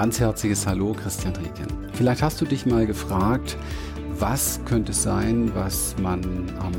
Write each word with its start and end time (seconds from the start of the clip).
ganz 0.00 0.18
herzliches 0.18 0.66
Hallo, 0.66 0.94
Christian 0.94 1.36
Rieken. 1.36 1.66
Vielleicht 1.92 2.22
hast 2.22 2.40
du 2.40 2.46
dich 2.46 2.64
mal 2.64 2.86
gefragt, 2.86 3.58
was 4.18 4.58
könnte 4.64 4.92
es 4.92 5.02
sein, 5.02 5.52
was 5.54 5.94
man 6.00 6.50
am 6.58 6.72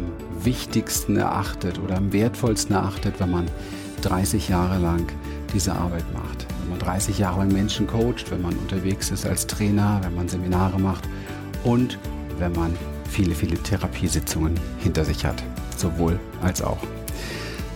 wichtigsten 0.44 1.18
erachtet 1.18 1.78
oder 1.78 1.98
am 1.98 2.12
wertvollsten 2.12 2.76
erachtet, 2.76 3.20
wenn 3.20 3.30
man 3.30 3.46
30 4.02 4.50
Jahre 4.50 4.80
lang 4.80 5.06
diese 5.54 5.72
Arbeit 5.72 6.12
macht. 6.12 6.48
Wenn 6.62 6.70
man 6.72 6.80
30 6.80 7.20
Jahre 7.20 7.42
lang 7.42 7.52
Menschen 7.52 7.86
coacht, 7.86 8.32
wenn 8.32 8.42
man 8.42 8.56
unterwegs 8.56 9.12
ist 9.12 9.28
als 9.28 9.46
Trainer, 9.46 10.00
wenn 10.02 10.16
man 10.16 10.28
Seminare 10.28 10.80
macht 10.80 11.08
und 11.64 12.00
wenn 12.40 12.54
man 12.54 12.76
viele, 13.08 13.36
viele 13.36 13.58
Therapiesitzungen 13.58 14.60
hinter 14.80 15.06
sich 15.06 15.24
hat. 15.26 15.44
Sowohl 15.78 16.20
als 16.42 16.64
auch. 16.64 16.80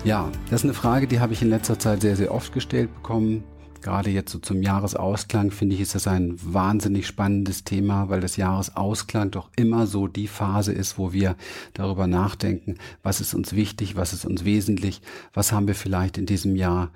Ja, 0.04 0.28
das 0.50 0.62
ist 0.62 0.64
eine 0.64 0.74
Frage, 0.74 1.06
die 1.06 1.20
habe 1.20 1.34
ich 1.34 1.44
in 1.44 1.52
letzter 1.52 1.78
Zeit 1.78 2.02
sehr, 2.02 2.16
sehr 2.16 2.34
oft 2.34 2.52
gestellt 2.52 2.92
bekommen. 2.96 3.44
Gerade 3.86 4.10
jetzt 4.10 4.32
so 4.32 4.40
zum 4.40 4.64
Jahresausklang 4.64 5.52
finde 5.52 5.76
ich, 5.76 5.82
ist 5.82 5.94
das 5.94 6.08
ein 6.08 6.34
wahnsinnig 6.42 7.06
spannendes 7.06 7.66
Thema, 7.66 8.10
weil 8.10 8.20
das 8.20 8.36
Jahresausklang 8.36 9.30
doch 9.30 9.52
immer 9.56 9.86
so 9.86 10.08
die 10.08 10.28
Phase 10.28 10.74
ist, 10.74 10.98
wo 10.98 11.14
wir 11.14 11.36
darüber 11.76 12.08
nachdenken, 12.08 12.80
was 13.04 13.22
ist 13.22 13.36
uns 13.36 13.54
wichtig, 13.54 13.96
was 13.96 14.12
ist 14.12 14.26
uns 14.26 14.44
wesentlich, 14.44 15.04
was 15.36 15.52
haben 15.52 15.68
wir 15.68 15.76
vielleicht 15.76 16.18
in 16.18 16.26
diesem 16.26 16.56
Jahr 16.56 16.90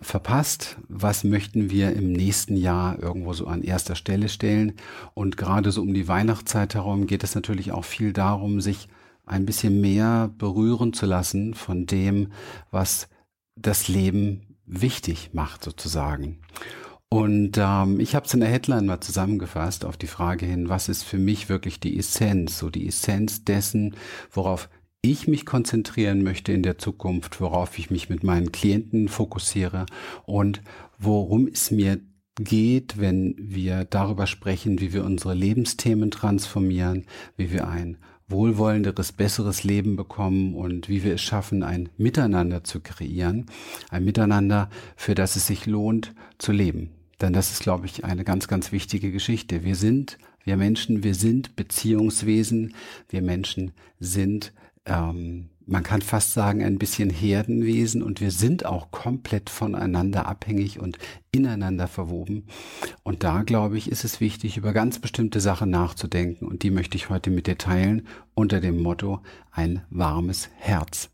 verpasst, 0.00 0.78
was 0.88 1.24
möchten 1.24 1.68
wir 1.68 1.92
im 1.92 2.10
nächsten 2.10 2.56
Jahr 2.56 2.98
irgendwo 2.98 3.34
so 3.34 3.46
an 3.46 3.60
erster 3.60 3.94
Stelle 3.94 4.30
stellen. 4.30 4.72
Und 5.12 5.36
gerade 5.36 5.70
so 5.72 5.82
um 5.82 5.92
die 5.92 6.08
Weihnachtszeit 6.08 6.74
herum 6.74 7.06
geht 7.06 7.22
es 7.22 7.34
natürlich 7.34 7.72
auch 7.72 7.84
viel 7.84 8.14
darum, 8.14 8.62
sich 8.62 8.88
ein 9.26 9.44
bisschen 9.44 9.82
mehr 9.82 10.30
berühren 10.38 10.94
zu 10.94 11.04
lassen 11.04 11.52
von 11.52 11.84
dem, 11.84 12.32
was 12.70 13.08
das 13.56 13.88
Leben 13.88 14.49
wichtig 14.70 15.30
macht 15.32 15.64
sozusagen. 15.64 16.38
Und 17.08 17.58
ähm, 17.58 17.98
ich 17.98 18.14
habe 18.14 18.26
es 18.26 18.34
in 18.34 18.40
der 18.40 18.48
Headline 18.48 18.86
mal 18.86 19.00
zusammengefasst 19.00 19.84
auf 19.84 19.96
die 19.96 20.06
Frage 20.06 20.46
hin, 20.46 20.68
was 20.68 20.88
ist 20.88 21.02
für 21.02 21.18
mich 21.18 21.48
wirklich 21.48 21.80
die 21.80 21.98
Essenz, 21.98 22.58
so 22.58 22.70
die 22.70 22.86
Essenz 22.86 23.44
dessen, 23.44 23.96
worauf 24.30 24.68
ich 25.02 25.26
mich 25.26 25.44
konzentrieren 25.44 26.22
möchte 26.22 26.52
in 26.52 26.62
der 26.62 26.78
Zukunft, 26.78 27.40
worauf 27.40 27.78
ich 27.78 27.90
mich 27.90 28.10
mit 28.10 28.22
meinen 28.22 28.52
Klienten 28.52 29.08
fokussiere 29.08 29.86
und 30.24 30.62
worum 30.98 31.48
es 31.48 31.72
mir 31.72 31.98
geht, 32.36 33.00
wenn 33.00 33.34
wir 33.38 33.84
darüber 33.84 34.26
sprechen, 34.26 34.80
wie 34.80 34.92
wir 34.92 35.04
unsere 35.04 35.34
Lebensthemen 35.34 36.10
transformieren, 36.10 37.06
wie 37.36 37.50
wir 37.50 37.66
ein 37.66 37.98
wohlwollenderes, 38.30 39.12
besseres 39.12 39.64
Leben 39.64 39.96
bekommen 39.96 40.54
und 40.54 40.88
wie 40.88 41.04
wir 41.04 41.14
es 41.14 41.22
schaffen, 41.22 41.62
ein 41.62 41.88
Miteinander 41.96 42.64
zu 42.64 42.80
kreieren. 42.80 43.46
Ein 43.90 44.04
Miteinander, 44.04 44.70
für 44.96 45.14
das 45.14 45.36
es 45.36 45.46
sich 45.46 45.66
lohnt 45.66 46.14
zu 46.38 46.52
leben. 46.52 46.90
Denn 47.20 47.32
das 47.32 47.50
ist, 47.50 47.62
glaube 47.62 47.86
ich, 47.86 48.04
eine 48.04 48.24
ganz, 48.24 48.48
ganz 48.48 48.72
wichtige 48.72 49.12
Geschichte. 49.12 49.64
Wir 49.64 49.76
sind, 49.76 50.18
wir 50.44 50.56
Menschen, 50.56 51.02
wir 51.02 51.14
sind 51.14 51.56
Beziehungswesen. 51.56 52.74
Wir 53.08 53.22
Menschen 53.22 53.72
sind 53.98 54.52
ähm, 54.86 55.50
man 55.70 55.84
kann 55.84 56.02
fast 56.02 56.32
sagen, 56.32 56.64
ein 56.64 56.78
bisschen 56.78 57.10
Herdenwesen 57.10 58.02
und 58.02 58.20
wir 58.20 58.32
sind 58.32 58.66
auch 58.66 58.90
komplett 58.90 59.50
voneinander 59.50 60.26
abhängig 60.26 60.80
und 60.80 60.98
ineinander 61.30 61.86
verwoben. 61.86 62.46
Und 63.04 63.22
da, 63.22 63.42
glaube 63.42 63.78
ich, 63.78 63.88
ist 63.88 64.04
es 64.04 64.20
wichtig, 64.20 64.56
über 64.56 64.72
ganz 64.72 64.98
bestimmte 64.98 65.38
Sachen 65.38 65.70
nachzudenken 65.70 66.48
und 66.48 66.64
die 66.64 66.72
möchte 66.72 66.96
ich 66.96 67.08
heute 67.08 67.30
mit 67.30 67.46
dir 67.46 67.56
teilen 67.56 68.08
unter 68.34 68.60
dem 68.60 68.82
Motto 68.82 69.20
ein 69.52 69.82
warmes 69.90 70.50
Herz. 70.56 71.08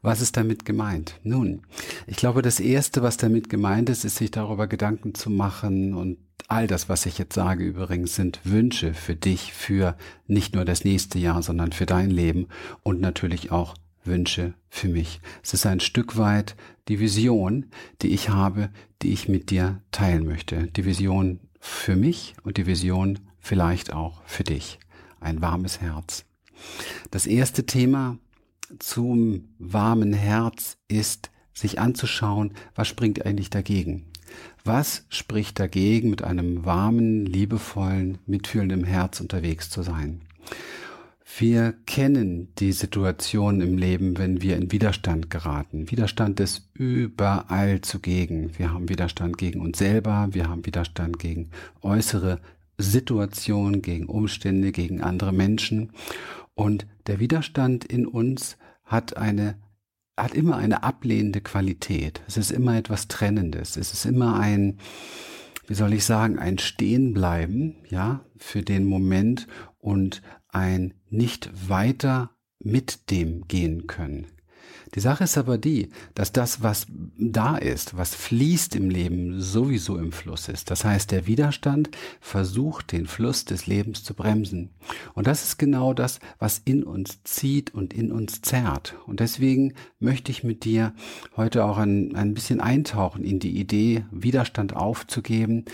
Was 0.00 0.20
ist 0.20 0.36
damit 0.36 0.64
gemeint? 0.64 1.20
Nun, 1.22 1.62
ich 2.08 2.16
glaube, 2.16 2.42
das 2.42 2.58
Erste, 2.58 3.02
was 3.02 3.18
damit 3.18 3.48
gemeint 3.48 3.88
ist, 3.88 4.04
ist 4.04 4.16
sich 4.16 4.32
darüber 4.32 4.66
Gedanken 4.66 5.14
zu 5.14 5.30
machen 5.30 5.94
und 5.94 6.18
all 6.48 6.66
das, 6.66 6.88
was 6.88 7.06
ich 7.06 7.18
jetzt 7.18 7.34
sage 7.34 7.64
übrigens, 7.64 8.16
sind 8.16 8.40
Wünsche 8.42 8.94
für 8.94 9.14
dich, 9.14 9.52
für 9.52 9.96
nicht 10.26 10.56
nur 10.56 10.64
das 10.64 10.84
nächste 10.84 11.20
Jahr, 11.20 11.42
sondern 11.42 11.70
für 11.70 11.86
dein 11.86 12.10
Leben 12.10 12.48
und 12.82 13.00
natürlich 13.00 13.52
auch 13.52 13.76
Wünsche 14.04 14.54
für 14.68 14.88
mich. 14.88 15.20
Es 15.42 15.54
ist 15.54 15.66
ein 15.66 15.80
Stück 15.80 16.16
weit 16.16 16.56
die 16.88 17.00
Vision, 17.00 17.66
die 18.02 18.08
ich 18.08 18.28
habe, 18.28 18.70
die 19.02 19.12
ich 19.12 19.28
mit 19.28 19.50
dir 19.50 19.82
teilen 19.90 20.24
möchte. 20.24 20.66
Die 20.68 20.84
Vision 20.84 21.40
für 21.60 21.96
mich 21.96 22.34
und 22.42 22.56
die 22.56 22.66
Vision 22.66 23.20
vielleicht 23.38 23.92
auch 23.92 24.22
für 24.26 24.44
dich. 24.44 24.78
Ein 25.20 25.40
warmes 25.40 25.80
Herz. 25.80 26.24
Das 27.10 27.26
erste 27.26 27.66
Thema 27.66 28.18
zum 28.78 29.48
warmen 29.58 30.12
Herz 30.12 30.76
ist, 30.88 31.30
sich 31.54 31.78
anzuschauen, 31.78 32.54
was 32.74 32.88
springt 32.88 33.24
eigentlich 33.26 33.50
dagegen? 33.50 34.06
Was 34.64 35.04
spricht 35.08 35.60
dagegen, 35.60 36.08
mit 36.10 36.22
einem 36.22 36.64
warmen, 36.64 37.26
liebevollen, 37.26 38.18
mitfühlenden 38.26 38.84
Herz 38.84 39.20
unterwegs 39.20 39.68
zu 39.68 39.82
sein? 39.82 40.22
Wir 41.38 41.72
kennen 41.86 42.52
die 42.58 42.72
Situation 42.72 43.62
im 43.62 43.78
Leben, 43.78 44.18
wenn 44.18 44.42
wir 44.42 44.56
in 44.56 44.70
Widerstand 44.70 45.30
geraten. 45.30 45.90
Widerstand 45.90 46.40
ist 46.40 46.68
überall 46.74 47.80
zugegen. 47.80 48.50
Wir 48.58 48.72
haben 48.72 48.90
Widerstand 48.90 49.38
gegen 49.38 49.60
uns 49.60 49.78
selber, 49.78 50.28
wir 50.32 50.48
haben 50.48 50.66
Widerstand 50.66 51.18
gegen 51.18 51.50
äußere 51.80 52.40
Situationen, 52.76 53.80
gegen 53.80 54.06
Umstände, 54.06 54.72
gegen 54.72 55.00
andere 55.00 55.32
Menschen. 55.32 55.92
Und 56.54 56.86
der 57.06 57.18
Widerstand 57.18 57.84
in 57.86 58.06
uns 58.06 58.58
hat 58.84 59.16
eine 59.16 59.56
hat 60.18 60.34
immer 60.34 60.56
eine 60.56 60.82
ablehnende 60.82 61.40
Qualität. 61.40 62.20
Es 62.28 62.36
ist 62.36 62.50
immer 62.50 62.76
etwas 62.76 63.08
Trennendes. 63.08 63.78
Es 63.78 63.94
ist 63.94 64.04
immer 64.04 64.38
ein, 64.38 64.78
wie 65.66 65.74
soll 65.74 65.94
ich 65.94 66.04
sagen, 66.04 66.38
ein 66.38 66.58
Stehenbleiben, 66.58 67.76
ja, 67.88 68.20
für 68.36 68.60
den 68.60 68.84
Moment 68.84 69.46
und 69.78 70.20
ein 70.48 70.92
nicht 71.12 71.68
weiter 71.68 72.30
mit 72.58 73.10
dem 73.10 73.46
gehen 73.48 73.86
können. 73.86 74.26
Die 74.94 75.00
Sache 75.00 75.24
ist 75.24 75.38
aber 75.38 75.56
die, 75.56 75.88
dass 76.14 76.32
das, 76.32 76.62
was 76.62 76.86
da 77.16 77.56
ist, 77.56 77.96
was 77.96 78.14
fließt 78.14 78.76
im 78.76 78.90
Leben, 78.90 79.40
sowieso 79.40 79.96
im 79.96 80.12
Fluss 80.12 80.48
ist. 80.48 80.70
Das 80.70 80.84
heißt, 80.84 81.10
der 81.10 81.26
Widerstand 81.26 81.90
versucht, 82.20 82.92
den 82.92 83.06
Fluss 83.06 83.46
des 83.46 83.66
Lebens 83.66 84.04
zu 84.04 84.12
bremsen. 84.12 84.70
Und 85.14 85.26
das 85.26 85.44
ist 85.44 85.58
genau 85.58 85.94
das, 85.94 86.20
was 86.38 86.60
in 86.64 86.84
uns 86.84 87.22
zieht 87.24 87.72
und 87.72 87.94
in 87.94 88.12
uns 88.12 88.42
zerrt. 88.42 88.94
Und 89.06 89.20
deswegen 89.20 89.74
möchte 89.98 90.30
ich 90.30 90.44
mit 90.44 90.64
dir 90.64 90.92
heute 91.36 91.64
auch 91.64 91.78
ein, 91.78 92.14
ein 92.14 92.34
bisschen 92.34 92.60
eintauchen 92.60 93.24
in 93.24 93.38
die 93.38 93.58
Idee, 93.58 94.04
Widerstand 94.10 94.76
aufzugeben, 94.76 95.64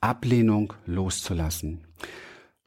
Ablehnung 0.00 0.72
loszulassen. 0.84 1.84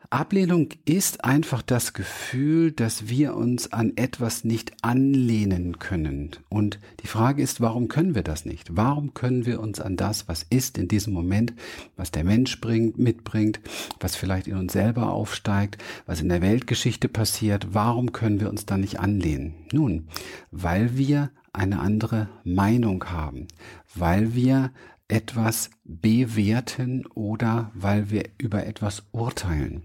Ablehnung 0.10 0.70
ist 0.86 1.26
einfach 1.26 1.62
das 1.62 1.92
Gefühl, 1.92 2.72
dass 2.72 3.10
wir 3.10 3.36
uns 3.36 3.74
an 3.74 3.92
etwas 3.98 4.46
nicht 4.46 4.72
anlehnen 4.82 5.80
können. 5.80 6.32
Und 6.48 6.80
die 7.02 7.08
Frage 7.08 7.42
ist, 7.42 7.60
warum 7.60 7.90
können 7.90 8.16
wir 8.16 8.24
das 8.24 8.46
nicht? 8.46 8.78
Warum 8.78 9.14
können 9.14 9.46
wir 9.46 9.60
uns 9.60 9.82
an 9.82 9.98
das, 9.98 10.30
was 10.30 10.46
ist 10.50 10.78
in 10.78 10.88
diesem 10.88 11.12
Moment, 11.14 11.54
was 11.98 12.12
der 12.12 12.24
Mensch 12.24 12.62
bringt, 12.62 12.98
mitbringt, 12.98 13.60
was 14.00 14.16
vielleicht 14.16 14.48
in 14.48 14.56
uns 14.56 14.74
selber 14.74 15.12
aufsteigt, 15.12 15.78
was 16.06 16.22
in 16.22 16.30
der 16.30 16.42
Weltgeschichte 16.42 17.10
passiert, 17.10 17.68
warum 17.74 18.14
können 18.14 18.40
wir 18.40 18.50
uns 18.50 18.66
da 18.66 18.78
nicht 18.78 19.00
anlehnen? 19.00 19.56
Nun, 19.74 20.08
weil 20.52 20.98
wir 20.98 21.32
eine 21.52 21.80
andere 21.80 22.30
Meinung 22.46 23.04
haben, 23.10 23.48
weil 23.94 24.36
wir 24.36 24.72
etwas 25.10 25.70
bewerten 25.84 27.06
oder 27.08 27.72
weil 27.74 28.10
wir 28.10 28.30
über 28.38 28.66
etwas 28.66 29.04
urteilen. 29.12 29.84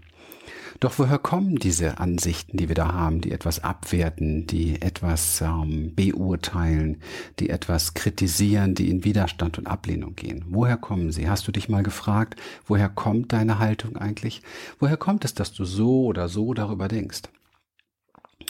Doch 0.83 0.99
woher 0.99 1.17
kommen 1.17 1.55
diese 1.55 1.97
Ansichten, 1.99 2.57
die 2.57 2.67
wir 2.67 2.75
da 2.75 2.91
haben, 2.91 3.21
die 3.21 3.31
etwas 3.31 3.63
abwerten, 3.63 4.47
die 4.47 4.81
etwas 4.81 5.39
ähm, 5.39 5.95
beurteilen, 5.95 6.97
die 7.39 7.49
etwas 7.49 7.93
kritisieren, 7.93 8.75
die 8.75 8.89
in 8.89 9.05
Widerstand 9.05 9.57
und 9.57 9.67
Ablehnung 9.67 10.17
gehen? 10.17 10.43
Woher 10.49 10.75
kommen 10.75 11.13
sie? 11.13 11.29
Hast 11.29 11.47
du 11.47 11.53
dich 11.53 11.69
mal 11.69 11.83
gefragt, 11.83 12.37
woher 12.67 12.89
kommt 12.89 13.31
deine 13.31 13.59
Haltung 13.59 13.95
eigentlich? 13.95 14.41
Woher 14.77 14.97
kommt 14.97 15.23
es, 15.23 15.33
dass 15.33 15.53
du 15.53 15.63
so 15.63 16.03
oder 16.03 16.27
so 16.27 16.53
darüber 16.53 16.89
denkst? 16.89 17.21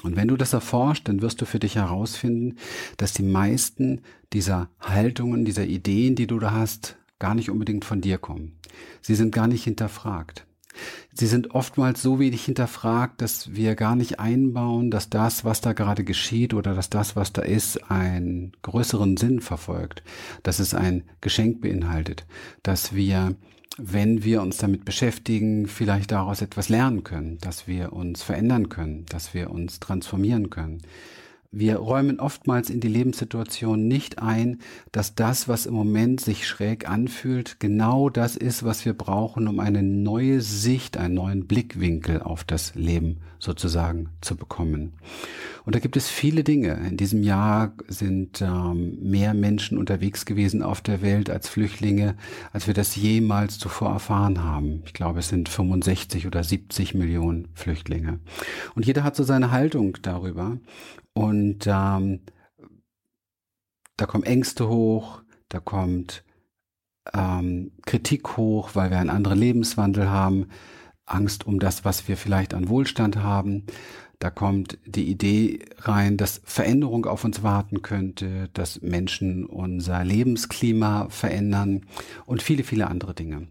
Und 0.01 0.15
wenn 0.15 0.29
du 0.29 0.35
das 0.35 0.53
erforscht, 0.53 1.07
dann 1.07 1.21
wirst 1.21 1.39
du 1.39 1.45
für 1.45 1.59
dich 1.59 1.75
herausfinden, 1.75 2.57
dass 2.97 3.13
die 3.13 3.21
meisten 3.21 4.01
dieser 4.33 4.71
Haltungen, 4.79 5.45
dieser 5.45 5.65
Ideen, 5.65 6.15
die 6.15 6.25
du 6.25 6.39
da 6.39 6.51
hast, 6.51 6.97
gar 7.19 7.35
nicht 7.35 7.51
unbedingt 7.51 7.85
von 7.85 8.01
dir 8.01 8.17
kommen. 8.17 8.57
Sie 9.03 9.13
sind 9.13 9.35
gar 9.35 9.47
nicht 9.47 9.65
hinterfragt. 9.65 10.47
Sie 11.13 11.27
sind 11.27 11.51
oftmals 11.51 12.01
so 12.01 12.19
wenig 12.19 12.45
hinterfragt, 12.45 13.21
dass 13.21 13.53
wir 13.53 13.75
gar 13.75 13.95
nicht 13.95 14.19
einbauen, 14.19 14.89
dass 14.89 15.09
das, 15.09 15.45
was 15.45 15.61
da 15.61 15.73
gerade 15.73 16.03
geschieht 16.03 16.53
oder 16.53 16.73
dass 16.73 16.89
das, 16.89 17.15
was 17.15 17.33
da 17.33 17.41
ist, 17.43 17.91
einen 17.91 18.53
größeren 18.61 19.17
Sinn 19.17 19.39
verfolgt, 19.39 20.03
dass 20.41 20.59
es 20.59 20.73
ein 20.73 21.03
Geschenk 21.21 21.61
beinhaltet, 21.61 22.25
dass 22.63 22.93
wir, 22.93 23.35
wenn 23.77 24.23
wir 24.23 24.41
uns 24.41 24.57
damit 24.57 24.85
beschäftigen, 24.85 25.67
vielleicht 25.67 26.11
daraus 26.11 26.41
etwas 26.41 26.69
lernen 26.69 27.03
können, 27.03 27.37
dass 27.39 27.67
wir 27.67 27.93
uns 27.93 28.23
verändern 28.23 28.69
können, 28.69 29.05
dass 29.07 29.33
wir 29.33 29.51
uns 29.51 29.79
transformieren 29.79 30.49
können. 30.49 30.81
Wir 31.55 31.77
räumen 31.77 32.19
oftmals 32.19 32.71
in 32.71 32.79
die 32.79 32.87
Lebenssituation 32.87 33.87
nicht 33.87 34.17
ein, 34.17 34.57
dass 34.91 35.13
das, 35.13 35.47
was 35.47 35.67
im 35.67 35.75
Moment 35.75 36.19
sich 36.19 36.47
schräg 36.47 36.89
anfühlt, 36.89 37.59
genau 37.59 38.09
das 38.09 38.35
ist, 38.35 38.63
was 38.63 38.85
wir 38.85 38.93
brauchen, 38.93 39.47
um 39.47 39.59
eine 39.59 39.83
neue 39.83 40.41
Sicht, 40.41 40.97
einen 40.97 41.13
neuen 41.13 41.45
Blickwinkel 41.45 42.23
auf 42.23 42.43
das 42.43 42.73
Leben 42.73 43.17
sozusagen 43.37 44.09
zu 44.19 44.35
bekommen. 44.35 44.93
Und 45.65 45.75
da 45.75 45.79
gibt 45.79 45.95
es 45.95 46.09
viele 46.09 46.43
Dinge. 46.43 46.73
In 46.87 46.97
diesem 46.97 47.23
Jahr 47.23 47.73
sind 47.87 48.41
ähm, 48.41 48.97
mehr 49.01 49.33
Menschen 49.33 49.77
unterwegs 49.77 50.25
gewesen 50.25 50.61
auf 50.61 50.81
der 50.81 51.01
Welt 51.01 51.29
als 51.29 51.47
Flüchtlinge, 51.47 52.15
als 52.51 52.67
wir 52.67 52.73
das 52.73 52.95
jemals 52.95 53.57
zuvor 53.59 53.91
erfahren 53.91 54.43
haben. 54.43 54.83
Ich 54.85 54.93
glaube, 54.93 55.19
es 55.19 55.29
sind 55.29 55.49
65 55.49 56.27
oder 56.27 56.43
70 56.43 56.93
Millionen 56.95 57.47
Flüchtlinge. 57.53 58.19
Und 58.75 58.85
jeder 58.85 59.03
hat 59.03 59.15
so 59.15 59.23
seine 59.23 59.51
Haltung 59.51 59.97
darüber. 60.01 60.57
Und 61.13 61.65
ähm, 61.67 62.21
da 63.97 64.05
kommen 64.05 64.23
Ängste 64.23 64.67
hoch, 64.67 65.21
da 65.49 65.59
kommt 65.59 66.23
ähm, 67.13 67.71
Kritik 67.85 68.37
hoch, 68.37 68.71
weil 68.73 68.89
wir 68.89 68.99
einen 68.99 69.09
anderen 69.09 69.39
Lebenswandel 69.39 70.09
haben, 70.09 70.47
Angst 71.05 71.45
um 71.45 71.59
das, 71.59 71.85
was 71.85 72.07
wir 72.07 72.17
vielleicht 72.17 72.53
an 72.53 72.69
Wohlstand 72.69 73.17
haben. 73.17 73.65
Da 74.23 74.29
kommt 74.29 74.77
die 74.85 75.09
Idee 75.09 75.59
rein, 75.79 76.15
dass 76.15 76.39
Veränderung 76.45 77.05
auf 77.07 77.25
uns 77.25 77.43
warten 77.43 77.81
könnte, 77.81 78.47
dass 78.53 78.81
Menschen 78.81 79.45
unser 79.45 80.01
Lebensklima 80.05 81.09
verändern 81.09 81.81
und 82.25 82.41
viele, 82.41 82.63
viele 82.63 82.87
andere 82.87 83.13
Dinge. 83.13 83.49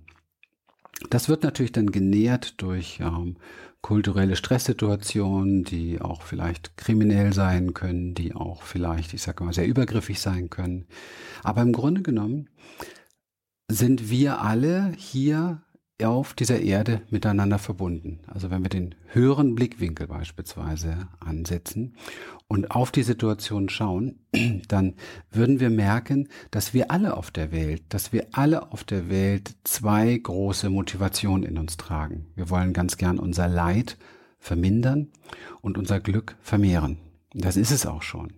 Das 1.11 1.29
wird 1.29 1.43
natürlich 1.43 1.73
dann 1.73 1.93
genährt 1.93 2.63
durch 2.63 3.01
ähm, 3.01 3.37
kulturelle 3.83 4.35
Stresssituationen, 4.35 5.63
die 5.65 6.01
auch 6.01 6.23
vielleicht 6.23 6.75
kriminell 6.79 7.35
sein 7.35 7.75
können, 7.75 8.15
die 8.15 8.35
auch 8.35 8.63
vielleicht, 8.63 9.13
ich 9.13 9.21
sage 9.21 9.45
mal, 9.45 9.53
sehr 9.53 9.67
übergriffig 9.67 10.21
sein 10.21 10.49
können. 10.49 10.87
Aber 11.43 11.61
im 11.61 11.75
Grunde 11.75 12.01
genommen 12.01 12.49
sind 13.69 14.09
wir 14.09 14.41
alle 14.41 14.95
hier 14.97 15.61
auf 16.03 16.35
dieser 16.35 16.61
Erde 16.61 17.03
miteinander 17.11 17.59
verbunden. 17.59 18.21
Also 18.27 18.51
wenn 18.51 18.63
wir 18.63 18.69
den 18.69 18.95
höheren 19.07 19.55
Blickwinkel 19.55 20.07
beispielsweise 20.09 21.09
ansetzen 21.21 21.95
und 22.49 22.71
auf 22.71 22.91
die 22.91 23.03
Situation 23.03 23.69
schauen, 23.69 24.19
dann 24.69 24.95
würden 25.31 25.61
wir 25.61 25.71
merken, 25.71 26.29
dass 26.51 26.75
wir 26.75 26.91
alle 26.91 27.17
auf 27.17 27.31
der 27.31 27.53
Welt, 27.53 27.83
dass 27.89 28.13
wir 28.13 28.27
alle 28.33 28.73
auf 28.73 28.85
der 28.85 29.09
Welt 29.09 29.55
zwei 29.65 30.17
große 30.17 30.71
Motivationen 30.71 31.45
in 31.45 31.59
uns 31.59 31.77
tragen. 31.77 32.27
Wir 32.35 32.51
wollen 32.51 32.73
ganz 32.73 32.97
gern 32.97 33.19
unser 33.19 33.49
Leid 33.49 33.97
vermindern 34.39 35.09
und 35.61 35.79
unser 35.79 36.01
Glück 36.01 36.37
vermehren. 36.41 36.99
Das 37.33 37.57
ist 37.57 37.71
es 37.71 37.87
auch 37.87 38.03
schon. 38.03 38.33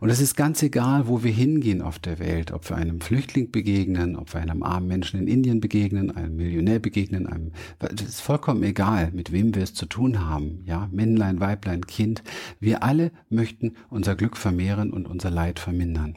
Und 0.00 0.10
es 0.10 0.20
ist 0.20 0.36
ganz 0.36 0.62
egal, 0.62 1.08
wo 1.08 1.22
wir 1.22 1.32
hingehen 1.32 1.82
auf 1.82 1.98
der 1.98 2.18
Welt, 2.18 2.52
ob 2.52 2.68
wir 2.68 2.76
einem 2.76 3.00
Flüchtling 3.00 3.50
begegnen, 3.50 4.16
ob 4.16 4.32
wir 4.34 4.40
einem 4.40 4.62
armen 4.62 4.88
Menschen 4.88 5.20
in 5.20 5.28
Indien 5.28 5.60
begegnen, 5.60 6.10
einem 6.10 6.36
Millionär 6.36 6.78
begegnen, 6.78 7.26
einem, 7.26 7.52
das 7.78 8.00
ist 8.02 8.20
vollkommen 8.20 8.62
egal, 8.62 9.10
mit 9.12 9.32
wem 9.32 9.54
wir 9.54 9.62
es 9.62 9.74
zu 9.74 9.86
tun 9.86 10.24
haben, 10.24 10.62
ja, 10.66 10.88
Männlein, 10.92 11.40
Weiblein, 11.40 11.86
Kind. 11.86 12.22
Wir 12.60 12.82
alle 12.82 13.12
möchten 13.28 13.74
unser 13.90 14.14
Glück 14.14 14.36
vermehren 14.36 14.92
und 14.92 15.06
unser 15.06 15.30
Leid 15.30 15.58
vermindern. 15.58 16.16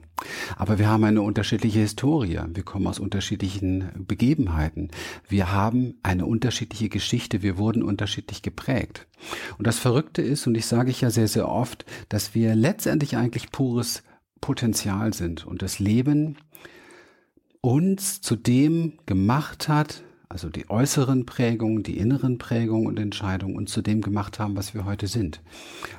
Aber 0.56 0.80
wir 0.80 0.88
haben 0.88 1.04
eine 1.04 1.22
unterschiedliche 1.22 1.80
Historie. 1.80 2.40
Wir 2.54 2.64
kommen 2.64 2.88
aus 2.88 3.00
unterschiedlichen 3.00 3.90
Begebenheiten. 4.08 4.90
Wir 5.28 5.52
haben 5.52 5.96
eine 6.04 6.26
unterschiedliche 6.26 6.90
Geschichte. 6.90 7.42
Wir 7.42 7.58
wurden 7.58 7.84
unterschiedlich 7.84 8.42
geprägt. 8.42 9.08
Und 9.58 9.68
das 9.68 9.80
Verrückte 9.80 10.22
ist, 10.22 10.48
und 10.48 10.56
ich 10.56 10.66
sage 10.66 10.92
ich 10.92 11.02
ja 11.02 11.10
sehr, 11.10 11.28
sehr 11.28 11.50
oft, 11.50 11.86
dass 12.10 12.36
wir 12.36 12.56
letztendlich 12.56 13.18
eigentlich 13.18 13.52
pures 13.52 14.04
Potenzial 14.42 15.14
sind 15.14 15.46
und 15.46 15.62
das 15.62 15.80
Leben 15.80 16.38
uns 17.62 18.22
zu 18.22 18.36
dem 18.36 18.94
gemacht 19.08 19.68
hat, 19.68 20.04
also 20.30 20.50
die 20.50 20.70
äußeren 20.70 21.26
Prägungen, 21.26 21.84
die 21.84 21.98
inneren 21.98 22.38
Prägungen 22.38 22.88
und 22.88 23.00
Entscheidungen 23.00 23.56
uns 23.56 23.72
zu 23.72 23.82
dem 23.82 24.02
gemacht 24.02 24.40
haben, 24.40 24.56
was 24.56 24.74
wir 24.74 24.86
heute 24.86 25.08
sind. 25.08 25.42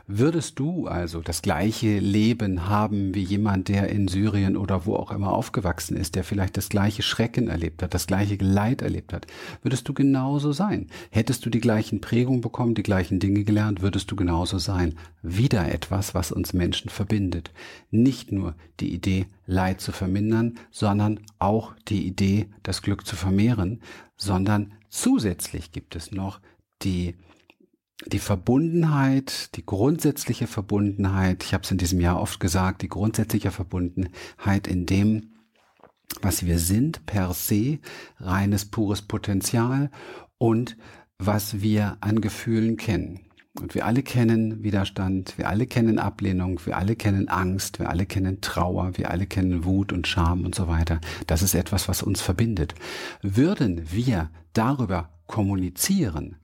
Würdest 0.06 0.58
du 0.58 0.86
also 0.86 1.20
das 1.20 1.42
gleiche 1.42 1.98
Leben 1.98 2.68
haben 2.68 3.14
wie 3.14 3.22
jemand, 3.22 3.68
der 3.68 3.88
in 3.88 4.08
Syrien 4.08 4.56
oder 4.56 4.86
wo 4.86 4.96
auch 4.96 5.10
immer 5.10 5.32
aufgewachsen 5.32 5.96
ist, 5.96 6.14
der 6.14 6.24
vielleicht 6.24 6.56
das 6.56 6.68
gleiche 6.68 7.02
Schrecken 7.02 7.48
erlebt 7.48 7.82
hat, 7.82 7.94
das 7.94 8.06
gleiche 8.06 8.36
Leid 8.40 8.82
erlebt 8.82 9.12
hat, 9.12 9.26
würdest 9.62 9.88
du 9.88 9.94
genauso 9.94 10.52
sein. 10.52 10.88
Hättest 11.10 11.44
du 11.46 11.50
die 11.50 11.60
gleichen 11.60 12.00
Prägungen 12.00 12.40
bekommen, 12.40 12.74
die 12.74 12.82
gleichen 12.82 13.20
Dinge 13.20 13.44
gelernt, 13.44 13.82
würdest 13.82 14.10
du 14.10 14.16
genauso 14.16 14.58
sein. 14.58 14.94
Wieder 15.22 15.72
etwas, 15.72 16.14
was 16.14 16.32
uns 16.32 16.52
Menschen 16.52 16.90
verbindet. 16.90 17.50
Nicht 17.90 18.32
nur 18.32 18.54
die 18.80 18.92
Idee, 18.92 19.26
Leid 19.46 19.80
zu 19.80 19.92
vermindern, 19.92 20.58
sondern 20.70 21.20
auch 21.38 21.72
die 21.88 22.06
Idee, 22.06 22.46
das 22.62 22.82
Glück 22.82 23.06
zu 23.06 23.14
vermehren, 23.14 23.80
sondern 24.16 24.74
zusätzlich 24.88 25.72
gibt 25.72 25.96
es 25.96 26.12
noch 26.12 26.40
die 26.82 27.16
die 28.04 28.18
Verbundenheit, 28.18 29.56
die 29.56 29.64
grundsätzliche 29.64 30.46
Verbundenheit, 30.46 31.44
ich 31.44 31.54
habe 31.54 31.64
es 31.64 31.70
in 31.70 31.78
diesem 31.78 32.00
Jahr 32.00 32.20
oft 32.20 32.40
gesagt, 32.40 32.82
die 32.82 32.88
grundsätzliche 32.88 33.50
Verbundenheit 33.50 34.66
in 34.68 34.84
dem, 34.84 35.34
was 36.20 36.44
wir 36.44 36.58
sind 36.58 37.06
per 37.06 37.32
se, 37.32 37.78
reines, 38.18 38.66
pures 38.66 39.02
Potenzial 39.02 39.90
und 40.38 40.76
was 41.18 41.62
wir 41.62 41.96
an 42.00 42.20
Gefühlen 42.20 42.76
kennen. 42.76 43.25
Und 43.60 43.74
wir 43.74 43.86
alle 43.86 44.02
kennen 44.02 44.62
Widerstand, 44.62 45.38
wir 45.38 45.48
alle 45.48 45.66
kennen 45.66 45.98
Ablehnung, 45.98 46.60
wir 46.64 46.76
alle 46.76 46.94
kennen 46.94 47.28
Angst, 47.28 47.78
wir 47.78 47.88
alle 47.88 48.06
kennen 48.06 48.40
Trauer, 48.40 48.96
wir 48.96 49.10
alle 49.10 49.26
kennen 49.26 49.64
Wut 49.64 49.92
und 49.92 50.06
Scham 50.06 50.44
und 50.44 50.54
so 50.54 50.68
weiter. 50.68 51.00
Das 51.26 51.42
ist 51.42 51.54
etwas, 51.54 51.88
was 51.88 52.02
uns 52.02 52.20
verbindet. 52.20 52.74
Würden 53.22 53.90
wir 53.90 54.30
darüber 54.52 55.10
kommunizieren, 55.26 56.36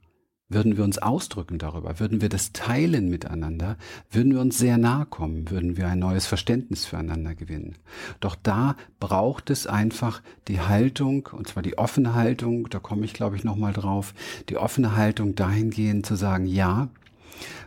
würden 0.48 0.76
wir 0.76 0.84
uns 0.84 0.98
ausdrücken 0.98 1.58
darüber, 1.58 1.98
würden 1.98 2.20
wir 2.20 2.28
das 2.28 2.52
teilen 2.52 3.08
miteinander, 3.08 3.76
würden 4.10 4.32
wir 4.32 4.40
uns 4.40 4.58
sehr 4.58 4.78
nahe 4.78 5.06
kommen, 5.06 5.50
würden 5.50 5.76
wir 5.76 5.88
ein 5.88 5.98
neues 5.98 6.26
Verständnis 6.26 6.84
füreinander 6.84 7.34
gewinnen. 7.34 7.76
Doch 8.20 8.36
da 8.36 8.76
braucht 9.00 9.50
es 9.50 9.66
einfach 9.66 10.22
die 10.48 10.60
Haltung, 10.60 11.28
und 11.32 11.48
zwar 11.48 11.62
die 11.62 11.78
offene 11.78 12.14
Haltung, 12.14 12.68
da 12.68 12.78
komme 12.78 13.04
ich 13.04 13.14
glaube 13.14 13.36
ich 13.36 13.44
nochmal 13.44 13.72
drauf, 13.72 14.14
die 14.48 14.56
offene 14.56 14.96
Haltung 14.96 15.34
dahingehend 15.34 16.06
zu 16.06 16.16
sagen, 16.16 16.46
ja, 16.46 16.88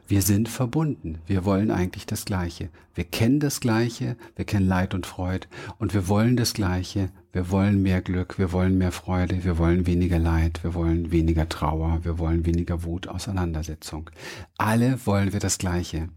wir 0.08 0.22
sind 0.22 0.50
verbunden. 0.50 1.20
Wir 1.26 1.46
wollen 1.46 1.72
eigentlich 1.72 2.06
das 2.06 2.26
Gleiche. 2.26 2.70
Wir 2.94 3.04
kennen 3.04 3.40
das 3.40 3.60
Gleiche, 3.60 4.18
wir 4.36 4.46
kennen 4.46 4.68
Leid 4.68 4.94
und 4.94 5.06
Freud 5.06 5.48
und 5.80 5.94
wir 5.94 6.08
wollen 6.08 6.38
das 6.38 6.54
Gleiche. 6.54 7.10
Wir 7.36 7.52
wollen 7.52 7.82
mehr 7.82 8.02
Glück, 8.02 8.40
wir 8.40 8.54
wollen 8.54 8.78
mehr 8.78 8.94
Freude, 8.94 9.44
wir 9.44 9.58
wollen 9.58 9.86
weniger 9.86 10.20
Leid, 10.20 10.64
wir 10.64 10.74
wollen 10.74 11.12
weniger 11.12 11.50
Trauer, 11.50 12.00
wir 12.04 12.18
wollen 12.18 12.46
weniger 12.46 12.86
Wut, 12.86 13.10
Auseinandersetzung. 13.10 14.10
Alle 14.58 15.06
wollen 15.06 15.34
wir 15.34 15.42
das 15.42 15.58
Gleiche. 15.58 16.08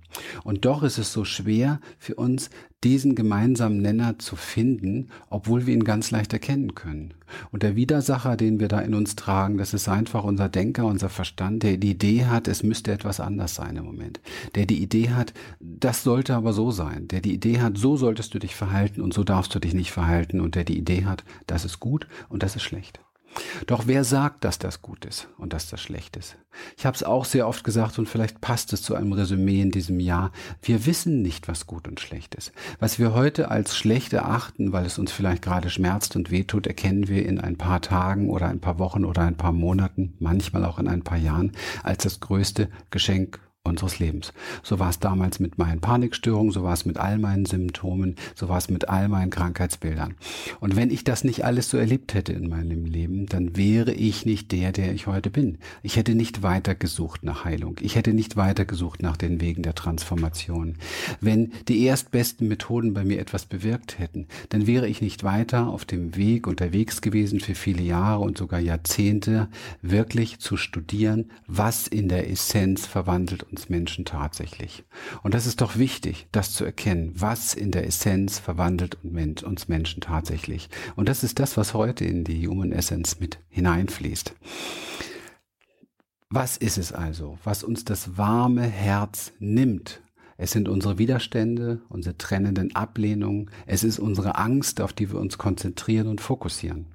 Und 0.45 0.65
doch 0.65 0.85
ist 0.85 0.97
es 0.97 1.13
so 1.13 1.25
schwer 1.25 1.81
für 1.99 2.15
uns, 2.15 2.51
diesen 2.85 3.17
gemeinsamen 3.17 3.83
Nenner 3.83 4.21
zu 4.21 4.37
finden, 4.37 5.09
obwohl 5.31 5.67
wir 5.67 5.75
ihn 5.75 5.83
ganz 5.83 6.13
leicht 6.13 6.33
erkennen 6.33 6.77
können. 6.77 7.15
Und 7.51 7.65
der 7.65 7.75
Widersacher, 7.75 8.37
den 8.37 8.61
wir 8.61 8.69
da 8.69 8.81
in 8.81 8.95
uns 8.95 9.17
tragen, 9.17 9.59
das 9.59 9.75
ist 9.75 9.89
einfach 9.89 10.23
unser 10.23 10.49
Denker, 10.49 10.87
unser 10.87 11.09
Verstand, 11.09 11.65
der 11.65 11.77
die 11.77 11.91
Idee 11.91 12.27
hat, 12.27 12.47
es 12.47 12.63
müsste 12.63 12.93
etwas 12.93 13.19
anders 13.19 13.57
sein 13.57 13.77
im 13.77 13.85
Moment. 13.85 14.21
Der 14.55 14.65
die 14.65 14.81
Idee 14.81 15.11
hat, 15.11 15.35
das 15.59 16.05
sollte 16.05 16.37
aber 16.37 16.53
so 16.53 16.71
sein. 16.71 17.09
Der 17.09 17.21
die 17.21 17.35
Idee 17.35 17.61
hat, 17.61 17.77
so 17.77 17.97
solltest 17.97 18.33
du 18.33 18.39
dich 18.39 18.55
verhalten 18.55 19.01
und 19.01 19.13
so 19.13 19.25
darfst 19.25 19.55
du 19.55 19.59
dich 19.59 19.75
nicht 19.75 19.91
verhalten. 19.91 20.41
Und 20.41 20.55
der 20.55 20.65
die 20.65 20.79
Idee 20.79 21.05
hat, 21.09 21.25
das 21.47 21.65
ist 21.65 21.81
gut 21.81 22.07
und 22.29 22.43
das 22.43 22.57
ist 22.57 22.63
schlecht. 22.63 23.01
Doch 23.67 23.87
wer 23.87 24.05
sagt, 24.05 24.45
dass 24.45 24.59
das 24.59 24.83
gut 24.83 25.05
ist 25.05 25.29
und 25.37 25.53
dass 25.53 25.69
das 25.69 25.81
schlecht 25.81 26.17
ist? 26.17 26.37
Ich 26.77 26.87
habe 26.87 26.97
es 26.97 27.03
auch 27.03 27.25
sehr 27.25 27.47
oft 27.47 27.63
gesagt 27.63 27.99
und 27.99 28.09
vielleicht 28.09 28.41
passt 28.41 28.73
es 28.73 28.83
zu 28.83 28.95
einem 28.95 29.13
Resümee 29.13 29.61
in 29.61 29.71
diesem 29.71 30.01
Jahr. 30.01 30.33
Wir 30.63 30.87
wissen 30.87 31.23
nicht, 31.23 31.47
was 31.49 31.67
gut 31.67 31.87
und 31.87 32.01
schlecht 32.01 32.35
ist. 32.35 32.53
Was 32.79 32.99
wir 32.99 33.13
heute 33.15 33.51
als 33.51 33.77
schlecht 33.77 34.13
erachten, 34.13 34.73
weil 34.73 34.87
es 34.87 34.99
uns 34.99 35.13
vielleicht 35.13 35.43
gerade 35.43 35.71
schmerzt 35.71 36.17
und 36.17 36.31
wehtut, 36.31 36.67
erkennen 36.67 37.09
wir 37.09 37.27
in 37.27 37.41
ein 37.41 37.57
paar 37.57 37.81
Tagen 37.81 38.31
oder 38.31 38.49
ein 38.49 38.61
paar 38.61 38.79
Wochen 38.79 39.05
oder 39.05 39.23
ein 39.23 39.37
paar 39.37 39.53
Monaten, 39.53 40.15
manchmal 40.19 40.65
auch 40.65 40.79
in 40.79 40.89
ein 40.89 41.03
paar 41.03 41.19
Jahren, 41.19 41.53
als 41.83 42.05
das 42.05 42.21
größte 42.21 42.69
Geschenk 42.91 43.41
unseres 43.69 43.99
Lebens. 43.99 44.33
So 44.63 44.79
war 44.79 44.91
es 44.91 44.99
damals 44.99 45.39
mit 45.41 45.59
meinen 45.59 45.81
Panikstörungen, 45.81 46.53
so 46.53 46.63
war 46.63 46.73
es 46.73 46.85
mit 46.85 46.99
all 46.99 47.19
meinen 47.19 47.47
Symptomen, 47.47 48.17
so 48.35 48.49
war 48.49 48.59
es 48.59 48.69
mit 48.69 48.89
all 48.89 49.09
meinen 49.09 49.31
Krankheitsbildern. 49.31 50.15
Und 50.61 50.77
wenn 50.77 50.91
ich 50.91 51.05
das 51.05 51.25
nicht 51.25 51.45
alles 51.45 51.71
so 51.71 51.77
erlebt 51.77 52.15
hätte 52.15 52.33
in 52.33 52.49
meinem 52.49 52.85
Leben, 52.85 53.27
dann 53.27 53.57
wäre 53.57 53.93
ich 53.93 54.27
nicht 54.27 54.53
der, 54.53 54.73
der 54.73 54.93
ich 54.93 55.07
heute 55.07 55.31
bin. 55.31 55.59
Ich 55.83 55.97
hätte 55.97 56.15
nicht 56.15 56.43
weiter 56.43 56.75
gesucht 56.75 57.23
nach 57.23 57.45
Heilung. 57.45 57.77
Ich 57.81 57.97
hätte 57.97 58.13
nicht 58.13 58.37
weiter 58.37 58.65
gesucht 58.65 59.03
nach 59.03 59.17
den 59.17 59.41
Wegen 59.41 59.63
der 59.63 59.75
Transformation. 59.75 60.77
Wenn 61.21 61.53
die 61.69 61.85
erstbesten 61.85 62.49
Methoden 62.49 62.95
bei 62.95 63.05
mir 63.05 63.21
etwas 63.21 63.47
bewirkt 63.47 63.99
hätten, 63.99 64.27
dann 64.49 64.67
wäre 64.67 64.89
ich 64.89 65.01
nicht 65.01 65.25
weiter 65.25 65.69
auf 65.69 65.85
dem 65.85 66.17
Weg 66.17 66.47
unterwegs 66.47 67.01
gewesen 67.01 67.41
für 67.41 67.55
viele 67.55 67.83
Jahre 67.83 68.21
und 68.21 68.39
sogar 68.39 68.61
Jahrzehnte, 68.61 69.49
wirklich 69.83 70.39
zu 70.39 70.57
studieren, 70.57 71.31
was 71.47 71.87
in 71.87 72.09
der 72.09 72.31
Essenz 72.31 72.87
verwandelt 72.87 73.43
und 73.43 73.58
uns 73.59 73.69
Menschen 73.69 74.05
tatsächlich. 74.05 74.85
Und 75.25 75.35
das 75.35 75.47
ist 75.47 75.61
doch 75.61 75.77
wichtig, 75.77 76.29
das 76.31 76.53
zu 76.53 76.65
erkennen, 76.65 77.13
was 77.17 77.55
in 77.55 77.73
der 77.73 77.87
Essenz 77.87 78.39
verwandelt 78.39 78.99
uns 79.03 79.67
Menschen 79.67 80.01
tatsächlich. 80.01 80.69
Und 80.95 81.09
das 81.09 81.25
ist 81.25 81.41
das, 81.41 81.57
was 81.57 81.75
heute 81.75 82.05
in 82.05 82.23
die 82.23 82.47
Human 82.47 82.71
Essence 82.71 83.19
mit 83.19 83.41
hineinfließt. 83.49 84.33
Was 86.31 86.57
ist 86.57 86.79
es 86.79 86.93
also, 86.93 87.39
was 87.43 87.65
uns 87.65 87.85
das 87.85 88.17
warme 88.17 88.63
Herz 88.63 89.33
nimmt 89.41 90.01
es 90.41 90.53
sind 90.53 90.69
unsere 90.69 90.99
Widerstände, 90.99 91.81
unsere 91.89 92.17
trennenden 92.17 92.73
Ablehnungen, 92.77 93.51
es 93.67 93.83
ist 93.83 93.99
unsere 93.99 94.37
Angst, 94.37 94.81
auf 94.81 94.93
die 94.93 95.11
wir 95.11 95.19
uns 95.19 95.37
konzentrieren 95.37 96.07
und 96.07 96.21
fokussieren. 96.21 96.87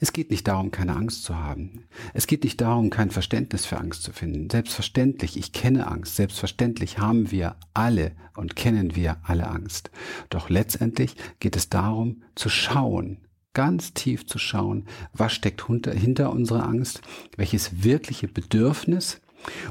Es 0.00 0.12
geht 0.12 0.30
nicht 0.30 0.46
darum, 0.48 0.70
keine 0.70 0.96
Angst 0.96 1.24
zu 1.24 1.36
haben. 1.36 1.84
Es 2.14 2.26
geht 2.26 2.44
nicht 2.44 2.60
darum, 2.60 2.90
kein 2.90 3.10
Verständnis 3.10 3.66
für 3.66 3.78
Angst 3.78 4.02
zu 4.02 4.12
finden. 4.12 4.50
Selbstverständlich, 4.50 5.36
ich 5.36 5.52
kenne 5.52 5.86
Angst. 5.86 6.16
Selbstverständlich 6.16 6.98
haben 6.98 7.30
wir 7.30 7.56
alle 7.74 8.12
und 8.34 8.56
kennen 8.56 8.96
wir 8.96 9.18
alle 9.22 9.46
Angst. 9.46 9.90
Doch 10.30 10.50
letztendlich 10.50 11.16
geht 11.40 11.56
es 11.56 11.68
darum, 11.68 12.22
zu 12.34 12.48
schauen, 12.48 13.18
ganz 13.54 13.94
tief 13.94 14.26
zu 14.26 14.38
schauen, 14.38 14.86
was 15.12 15.32
steckt 15.32 15.66
hinter, 15.66 15.92
hinter 15.92 16.30
unserer 16.30 16.66
Angst, 16.66 17.00
welches 17.36 17.82
wirkliche 17.84 18.28
Bedürfnis 18.28 19.20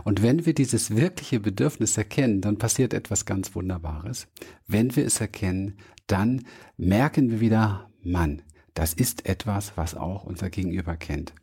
und 0.03 0.21
wenn 0.21 0.45
wir 0.45 0.53
dieses 0.53 0.95
wirkliche 0.95 1.39
Bedürfnis 1.39 1.97
erkennen, 1.97 2.41
dann 2.41 2.57
passiert 2.57 2.93
etwas 2.93 3.25
ganz 3.25 3.55
Wunderbares. 3.55 4.27
Wenn 4.67 4.95
wir 4.95 5.05
es 5.05 5.19
erkennen, 5.19 5.77
dann 6.07 6.45
merken 6.77 7.31
wir 7.31 7.39
wieder, 7.39 7.89
Mann, 8.03 8.41
das 8.75 8.94
ist 8.94 9.25
etwas, 9.25 9.75
was 9.75 9.96
auch 9.96 10.24
unser 10.24 10.51
Gegenüber 10.51 10.96
kennt. 10.96 11.34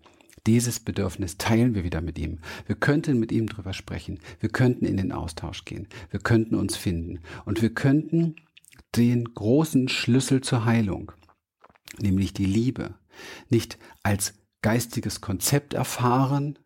Dieses 0.47 0.81
Bedürfnis 0.81 1.39
teilen 1.39 1.75
wir 1.75 1.85
wieder 1.85 2.01
mit 2.01 2.19
ihm. 2.19 2.39
Wir 2.67 2.77
könnten 2.77 3.19
mit 3.19 3.33
ihm 3.33 3.49
drüber 3.49 3.73
sprechen. 3.73 4.19
Wir 4.41 4.49
könnten 4.49 4.85
in 4.85 4.97
den 4.97 5.13
Austausch 5.13 5.65
gehen. 5.65 5.89
Wir 6.11 6.21
könnten 6.21 6.57
uns 6.57 6.77
finden. 6.77 7.21
Und 7.45 7.63
wir 7.63 7.73
könnten 7.73 8.37
den 8.97 9.25
großen 9.25 9.89
Schlüssel 9.89 10.41
zur 10.43 10.65
Heilung, 10.65 11.13
nämlich 11.99 12.35
die 12.35 12.47
Liebe, 12.47 12.95
nicht 13.49 13.79
als 14.03 14.35
geistiges 14.63 15.21
Konzept 15.21 15.75
erfahren, 15.75 16.59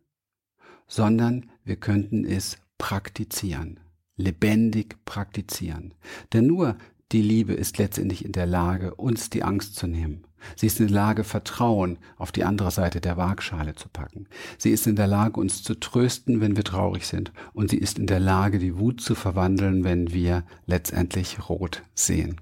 sondern 0.88 1.50
wir 1.64 1.76
könnten 1.76 2.24
es 2.24 2.58
praktizieren, 2.78 3.78
lebendig 4.16 4.96
praktizieren. 5.04 5.94
Denn 6.32 6.46
nur 6.46 6.76
die 7.12 7.22
Liebe 7.22 7.52
ist 7.52 7.78
letztendlich 7.78 8.24
in 8.24 8.32
der 8.32 8.46
Lage, 8.46 8.94
uns 8.94 9.30
die 9.30 9.42
Angst 9.42 9.76
zu 9.76 9.86
nehmen. 9.86 10.25
Sie 10.54 10.66
ist 10.66 10.80
in 10.80 10.88
der 10.88 10.96
Lage, 10.96 11.24
Vertrauen 11.24 11.98
auf 12.16 12.32
die 12.32 12.44
andere 12.44 12.70
Seite 12.70 13.00
der 13.00 13.16
Waagschale 13.16 13.74
zu 13.74 13.88
packen. 13.88 14.26
Sie 14.58 14.70
ist 14.70 14.86
in 14.86 14.96
der 14.96 15.06
Lage, 15.06 15.40
uns 15.40 15.62
zu 15.62 15.74
trösten, 15.74 16.40
wenn 16.40 16.56
wir 16.56 16.64
traurig 16.64 17.06
sind. 17.06 17.32
Und 17.52 17.70
sie 17.70 17.78
ist 17.78 17.98
in 17.98 18.06
der 18.06 18.20
Lage, 18.20 18.58
die 18.58 18.78
Wut 18.78 19.00
zu 19.00 19.14
verwandeln, 19.14 19.84
wenn 19.84 20.12
wir 20.12 20.44
letztendlich 20.66 21.48
rot 21.48 21.82
sehen. 21.94 22.40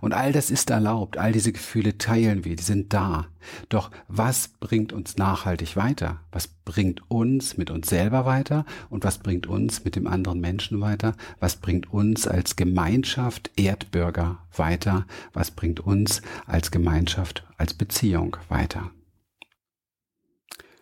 Und 0.00 0.12
all 0.12 0.32
das 0.32 0.50
ist 0.50 0.70
erlaubt, 0.70 1.18
all 1.18 1.32
diese 1.32 1.52
Gefühle 1.52 1.98
teilen 1.98 2.44
wir, 2.44 2.56
die 2.56 2.62
sind 2.62 2.92
da. 2.92 3.26
Doch 3.68 3.90
was 4.08 4.48
bringt 4.48 4.92
uns 4.92 5.16
nachhaltig 5.16 5.76
weiter? 5.76 6.20
Was 6.32 6.48
bringt 6.48 7.10
uns 7.10 7.56
mit 7.56 7.70
uns 7.70 7.88
selber 7.88 8.24
weiter? 8.24 8.64
Und 8.90 9.04
was 9.04 9.18
bringt 9.18 9.46
uns 9.46 9.84
mit 9.84 9.96
dem 9.96 10.06
anderen 10.06 10.40
Menschen 10.40 10.80
weiter? 10.80 11.14
Was 11.40 11.56
bringt 11.56 11.92
uns 11.92 12.26
als 12.26 12.56
Gemeinschaft 12.56 13.50
Erdbürger 13.56 14.38
weiter? 14.54 15.06
Was 15.32 15.50
bringt 15.50 15.80
uns 15.80 16.22
als 16.46 16.70
Gemeinschaft, 16.70 17.44
als 17.56 17.74
Beziehung 17.74 18.36
weiter? 18.48 18.90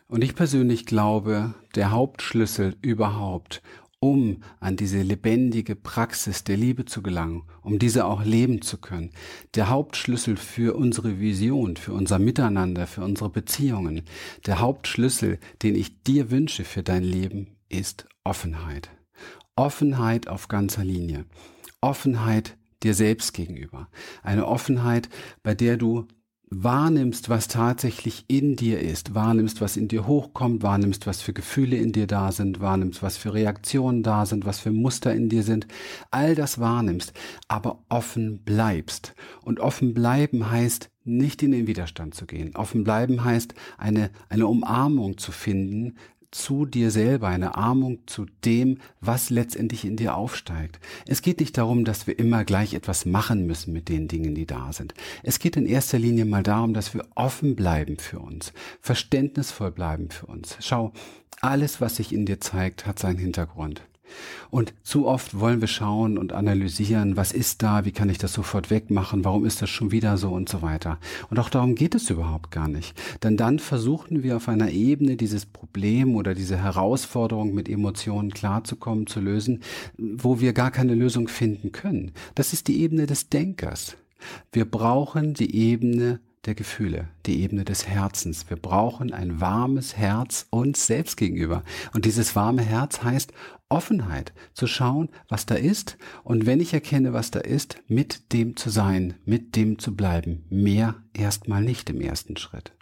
Und 0.07 0.23
ich 0.23 0.35
persönlich 0.35 0.87
glaube, 0.87 1.55
der 1.75 1.91
Hauptschlüssel 1.91 2.77
überhaupt, 2.83 3.63
um 4.05 4.43
an 4.61 4.77
diese 4.77 5.01
lebendige 5.01 5.75
Praxis 5.75 6.45
der 6.45 6.59
Liebe 6.59 6.85
zu 6.85 7.03
gelangen, 7.03 7.45
um 7.63 7.79
diese 7.79 8.05
auch 8.05 8.23
leben 8.23 8.61
zu 8.61 8.77
können. 8.77 9.13
Der 9.55 9.71
Hauptschlüssel 9.71 10.37
für 10.37 10.77
unsere 10.77 11.21
Vision, 11.21 11.79
für 11.79 11.95
unser 11.95 12.19
Miteinander, 12.19 12.87
für 12.87 13.03
unsere 13.03 13.31
Beziehungen, 13.31 14.03
der 14.45 14.59
Hauptschlüssel, 14.59 15.39
den 15.63 15.75
ich 15.75 16.03
dir 16.03 16.31
wünsche 16.31 16.65
für 16.65 16.83
dein 16.83 17.03
Leben, 17.03 17.57
ist 17.71 18.07
Offenheit. 18.25 18.91
Offenheit 19.57 20.29
auf 20.29 20.49
ganzer 20.49 20.85
Linie. 20.85 21.25
Offenheit 21.81 22.59
dir 22.83 22.93
selbst 22.93 23.33
gegenüber. 23.33 23.89
Eine 24.23 24.47
Offenheit, 24.47 25.09
bei 25.43 25.55
der 25.55 25.79
du 25.79 26.07
wahrnimmst, 26.51 27.29
was 27.29 27.49
tatsächlich 27.49 28.25
in 28.29 28.57
dir 28.57 28.81
ist, 28.81 29.15
wahrnimmst, 29.15 29.61
was 29.61 29.77
in 29.77 29.89
dir 29.89 30.07
hochkommt, 30.07 30.63
wahrnimmst, 30.63 31.07
was 31.07 31.23
für 31.23 31.33
Gefühle 31.33 31.77
in 31.77 31.93
dir 31.93 32.07
da 32.07 32.33
sind, 32.33 32.61
wahrnimmst, 32.61 33.03
was 33.03 33.17
für 33.17 33.35
Reaktionen 33.35 34.03
da 34.03 34.27
sind, 34.27 34.47
was 34.47 34.61
für 34.61 34.71
Muster 34.71 35.15
in 35.15 35.29
dir 35.29 35.43
sind, 35.43 35.67
all 36.11 36.35
das 36.35 36.59
wahrnimmst, 36.61 37.13
aber 37.49 37.85
offen 37.89 38.43
bleibst. 38.45 39.15
Und 39.43 39.61
offen 39.61 39.95
bleiben 39.95 40.51
heißt, 40.51 40.91
nicht 41.05 41.43
in 41.43 41.53
den 41.53 41.67
Widerstand 41.67 42.15
zu 42.15 42.27
gehen. 42.27 42.57
Offen 42.57 42.83
bleiben 42.83 43.25
heißt, 43.25 43.55
eine, 43.77 44.11
eine 44.29 44.47
Umarmung 44.47 45.19
zu 45.19 45.33
finden, 45.33 45.97
zu 46.35 46.67
dir 46.67 46.91
selber, 46.91 47.29
eine 47.29 47.55
Armung 47.55 48.01
zu 48.07 48.27
dem, 48.45 48.79
was 49.01 49.31
letztendlich 49.31 49.85
in 49.85 49.97
dir 49.97 50.17
aufsteigt. 50.17 50.81
Es 51.07 51.23
geht 51.23 51.39
nicht 51.39 51.57
darum, 51.57 51.85
dass 51.85 52.07
wir 52.07 52.19
immer 52.19 52.45
gleich 52.45 52.75
etwas 52.75 53.07
machen 53.07 53.47
müssen 53.47 53.73
mit 53.73 53.89
den 53.89 54.09
Dingen, 54.09 54.35
die 54.35 54.47
da 54.47 54.73
sind. 54.73 54.95
Es 55.23 55.39
geht 55.39 55.57
in 55.57 55.67
erster 55.67 55.99
Linie 55.99 56.25
mal 56.25 56.43
darum, 56.43 56.75
dass 56.75 56.93
wir 56.93 57.07
offen 57.15 57.55
bleiben 57.55 57.99
für 57.99 58.19
uns, 58.19 58.53
verständnisvoll 58.81 59.71
bleiben 59.71 60.11
für 60.11 60.27
uns. 60.27 60.57
Schau, 60.61 60.93
alles, 61.41 61.81
was 61.81 61.97
sich 61.97 62.13
in 62.13 62.27
dir 62.27 62.41
zeigt, 62.41 62.85
hat 62.85 62.99
seinen 62.99 63.19
Hintergrund. 63.19 63.83
Und 64.51 64.75
zu 64.83 65.07
oft 65.07 65.41
wollen 65.41 65.61
wir 65.61 65.69
schauen 65.69 66.19
und 66.19 66.33
analysieren, 66.33 67.17
was 67.17 67.33
ist 67.33 67.63
da, 67.63 67.85
wie 67.85 67.93
kann 67.93 68.09
ich 68.09 68.19
das 68.19 68.33
sofort 68.33 68.71
wegmachen, 68.71 69.25
warum 69.25 69.45
ist 69.45 69.63
das 69.63 69.71
schon 69.71 69.91
wieder 69.91 70.17
so 70.17 70.31
und 70.31 70.49
so 70.49 70.63
weiter. 70.63 70.99
Und 71.31 71.39
auch 71.39 71.49
darum 71.49 71.75
geht 71.75 71.95
es 71.95 72.11
überhaupt 72.11 72.51
gar 72.51 72.69
nicht. 72.69 72.95
Denn 73.23 73.37
dann 73.37 73.59
versuchen 73.59 74.23
wir 74.23 74.37
auf 74.37 74.49
einer 74.49 74.71
Ebene 74.71 75.17
dieses 75.17 75.47
Problem 75.47 76.15
oder 76.15 76.35
diese 76.35 76.57
Herausforderung 76.57 77.55
mit 77.55 77.69
Emotionen 77.69 78.33
klarzukommen, 78.33 79.07
zu 79.07 79.21
lösen, 79.21 79.61
wo 79.99 80.41
wir 80.41 80.53
gar 80.53 80.71
keine 80.71 80.95
Lösung 80.95 81.29
finden 81.29 81.73
können. 81.73 82.13
Das 82.35 82.53
ist 82.53 82.69
die 82.69 82.81
Ebene 82.81 83.07
des 83.07 83.29
Denkers. 83.29 83.97
Wir 84.53 84.65
brauchen 84.65 85.35
die 85.35 85.55
Ebene 85.55 86.21
der 86.47 86.55
Gefühle, 86.55 87.09
die 87.27 87.41
Ebene 87.43 87.65
des 87.65 87.87
Herzens. 87.87 88.49
Wir 88.49 88.57
brauchen 88.57 89.13
ein 89.13 89.41
warmes 89.41 89.97
Herz 89.97 90.47
uns 90.51 90.87
selbst 90.87 91.17
gegenüber. 91.17 91.63
Und 91.95 92.05
dieses 92.05 92.37
warme 92.37 92.63
Herz 92.63 93.03
heißt 93.03 93.33
Offenheit, 93.69 94.33
zu 94.53 94.67
schauen, 94.67 95.09
was 95.29 95.47
da 95.47 95.55
ist. 95.55 95.97
Und 96.23 96.47
wenn 96.47 96.61
ich 96.61 96.75
erkenne, 96.75 97.13
was 97.13 97.31
da 97.31 97.41
ist, 97.41 97.83
mit 97.89 98.33
dem 98.33 98.57
zu 98.57 98.71
sein, 98.71 99.15
mit 99.25 99.57
dem 99.57 99.79
zu 99.79 99.97
bleiben. 99.97 100.45
Mehr 100.51 101.03
erstmal 101.13 101.63
nicht 101.63 101.91
im 101.91 102.01
ersten 102.01 102.37
Schritt. 102.37 102.73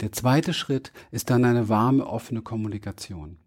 Der 0.00 0.12
zweite 0.12 0.54
Schritt 0.54 0.92
ist 1.10 1.30
dann 1.30 1.44
eine 1.44 1.68
warme, 1.68 2.06
offene 2.06 2.42
Kommunikation. 2.42 3.38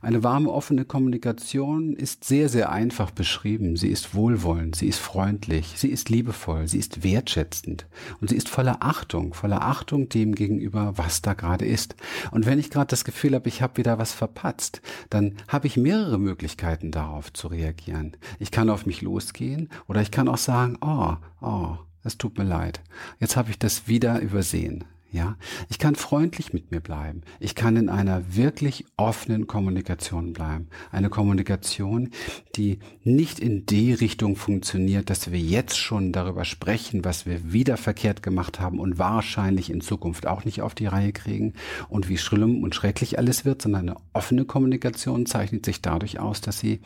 Eine 0.00 0.22
warme, 0.22 0.50
offene 0.50 0.84
Kommunikation 0.84 1.94
ist 1.94 2.24
sehr, 2.24 2.48
sehr 2.48 2.70
einfach 2.70 3.10
beschrieben. 3.10 3.76
Sie 3.76 3.88
ist 3.88 4.14
wohlwollend, 4.14 4.76
sie 4.76 4.88
ist 4.88 4.98
freundlich, 4.98 5.74
sie 5.76 5.88
ist 5.88 6.08
liebevoll, 6.08 6.68
sie 6.68 6.78
ist 6.78 7.02
wertschätzend 7.02 7.86
und 8.20 8.30
sie 8.30 8.36
ist 8.36 8.48
voller 8.48 8.78
Achtung, 8.80 9.34
voller 9.34 9.62
Achtung 9.62 10.08
dem 10.08 10.34
gegenüber, 10.34 10.92
was 10.96 11.22
da 11.22 11.34
gerade 11.34 11.66
ist. 11.66 11.96
Und 12.30 12.46
wenn 12.46 12.58
ich 12.58 12.70
gerade 12.70 12.88
das 12.88 13.04
Gefühl 13.04 13.34
habe, 13.34 13.48
ich 13.48 13.62
habe 13.62 13.76
wieder 13.76 13.98
was 13.98 14.12
verpatzt, 14.12 14.80
dann 15.10 15.34
habe 15.48 15.66
ich 15.66 15.76
mehrere 15.76 16.18
Möglichkeiten 16.18 16.90
darauf 16.90 17.32
zu 17.32 17.48
reagieren. 17.48 18.16
Ich 18.38 18.50
kann 18.50 18.70
auf 18.70 18.86
mich 18.86 19.02
losgehen 19.02 19.68
oder 19.86 20.00
ich 20.00 20.10
kann 20.10 20.28
auch 20.28 20.38
sagen, 20.38 20.78
oh, 20.80 21.16
oh, 21.40 21.76
es 22.04 22.16
tut 22.16 22.38
mir 22.38 22.44
leid. 22.44 22.80
Jetzt 23.20 23.36
habe 23.36 23.50
ich 23.50 23.58
das 23.58 23.88
wieder 23.88 24.20
übersehen. 24.20 24.84
Ja, 25.10 25.36
ich 25.70 25.78
kann 25.78 25.94
freundlich 25.94 26.52
mit 26.52 26.70
mir 26.70 26.80
bleiben. 26.80 27.22
Ich 27.40 27.54
kann 27.54 27.76
in 27.76 27.88
einer 27.88 28.36
wirklich 28.36 28.84
offenen 28.98 29.46
Kommunikation 29.46 30.34
bleiben. 30.34 30.68
Eine 30.90 31.08
Kommunikation, 31.08 32.10
die 32.56 32.80
nicht 33.04 33.40
in 33.40 33.64
die 33.64 33.94
Richtung 33.94 34.36
funktioniert, 34.36 35.08
dass 35.08 35.32
wir 35.32 35.38
jetzt 35.38 35.78
schon 35.78 36.12
darüber 36.12 36.44
sprechen, 36.44 37.06
was 37.06 37.24
wir 37.24 37.52
wieder 37.52 37.78
verkehrt 37.78 38.22
gemacht 38.22 38.60
haben 38.60 38.78
und 38.78 38.98
wahrscheinlich 38.98 39.70
in 39.70 39.80
Zukunft 39.80 40.26
auch 40.26 40.44
nicht 40.44 40.60
auf 40.60 40.74
die 40.74 40.86
Reihe 40.86 41.12
kriegen 41.14 41.54
und 41.88 42.10
wie 42.10 42.18
schlimm 42.18 42.62
und 42.62 42.74
schrecklich 42.74 43.18
alles 43.18 43.46
wird, 43.46 43.62
sondern 43.62 43.88
eine 43.88 43.96
offene 44.12 44.44
Kommunikation 44.44 45.24
zeichnet 45.24 45.64
sich 45.64 45.80
dadurch 45.80 46.20
aus, 46.20 46.42
dass 46.42 46.58
sie 46.58 46.80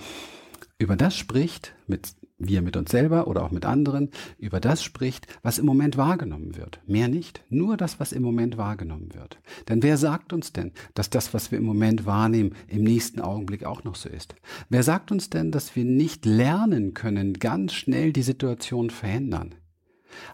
über 0.79 0.95
das 0.95 1.17
spricht, 1.17 1.75
mit 1.89 2.15
wir 2.49 2.63
mit 2.63 2.77
uns 2.77 2.91
selber 2.91 3.27
oder 3.27 3.45
auch 3.45 3.51
mit 3.51 3.65
anderen, 3.65 4.11
über 4.39 4.61
das 4.61 4.83
spricht, 4.83 5.27
was 5.43 5.59
im 5.59 5.67
Moment 5.67 5.97
wahrgenommen 5.97 6.57
wird. 6.57 6.81
Mehr 6.87 7.09
nicht, 7.09 7.45
nur 7.49 7.77
das, 7.77 8.01
was 8.01 8.13
im 8.13 8.23
Moment 8.23 8.57
wahrgenommen 8.57 9.15
wird. 9.15 9.39
Denn 9.69 9.83
wer 9.83 9.97
sagt 9.97 10.33
uns 10.33 10.53
denn, 10.53 10.73
dass 10.95 11.11
das, 11.11 11.35
was 11.35 11.51
wir 11.51 11.59
im 11.59 11.65
Moment 11.65 12.07
wahrnehmen, 12.07 12.55
im 12.69 12.83
nächsten 12.83 13.21
Augenblick 13.21 13.65
auch 13.65 13.85
noch 13.85 13.95
so 13.95 14.09
ist? 14.09 14.35
Wer 14.69 14.83
sagt 14.83 15.13
uns 15.13 15.31
denn, 15.31 15.51
dass 15.51 15.75
wir 15.77 15.85
nicht 15.85 16.27
lernen 16.27 16.95
können, 16.95 17.35
ganz 17.35 17.73
schnell 17.73 18.13
die 18.13 18.23
Situation 18.23 18.91
verändern? 18.91 19.55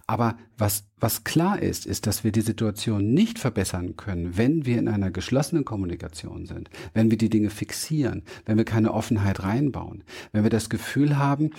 Aber 0.07 0.37
was, 0.57 0.85
was 0.99 1.25
klar 1.25 1.61
ist, 1.61 1.87
ist, 1.87 2.07
dass 2.07 2.25
wir 2.25 2.33
die 2.33 2.41
Situation 2.41 3.13
nicht 3.13 3.39
verbessern 3.39 3.97
können, 3.97 4.37
wenn 4.37 4.67
wir 4.67 4.79
in 4.79 4.89
einer 4.89 5.11
geschlossenen 5.11 5.65
Kommunikation 5.65 6.47
sind, 6.47 6.71
wenn 6.95 7.11
wir 7.11 7.19
die 7.19 7.31
Dinge 7.31 7.51
fixieren, 7.51 8.23
wenn 8.45 8.57
wir 8.57 8.65
keine 8.65 8.93
Offenheit 8.93 9.43
reinbauen, 9.43 10.05
wenn 10.33 10.43
wir 10.43 10.51
das 10.51 10.71
Gefühl 10.71 11.19
haben, 11.19 11.51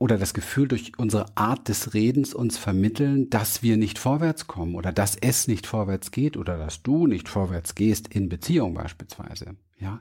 oder 0.00 0.16
das 0.16 0.32
Gefühl 0.32 0.66
durch 0.66 0.92
unsere 0.96 1.26
Art 1.36 1.68
des 1.68 1.92
Redens 1.92 2.32
uns 2.32 2.56
vermitteln, 2.56 3.28
dass 3.28 3.62
wir 3.62 3.76
nicht 3.76 3.98
vorwärts 3.98 4.46
kommen 4.46 4.74
oder 4.74 4.92
dass 4.92 5.14
es 5.14 5.46
nicht 5.46 5.66
vorwärts 5.66 6.10
geht 6.10 6.38
oder 6.38 6.56
dass 6.56 6.82
du 6.82 7.06
nicht 7.06 7.28
vorwärts 7.28 7.74
gehst 7.74 8.08
in 8.08 8.30
Beziehung 8.30 8.72
beispielsweise. 8.74 9.56
Ja, 9.78 10.00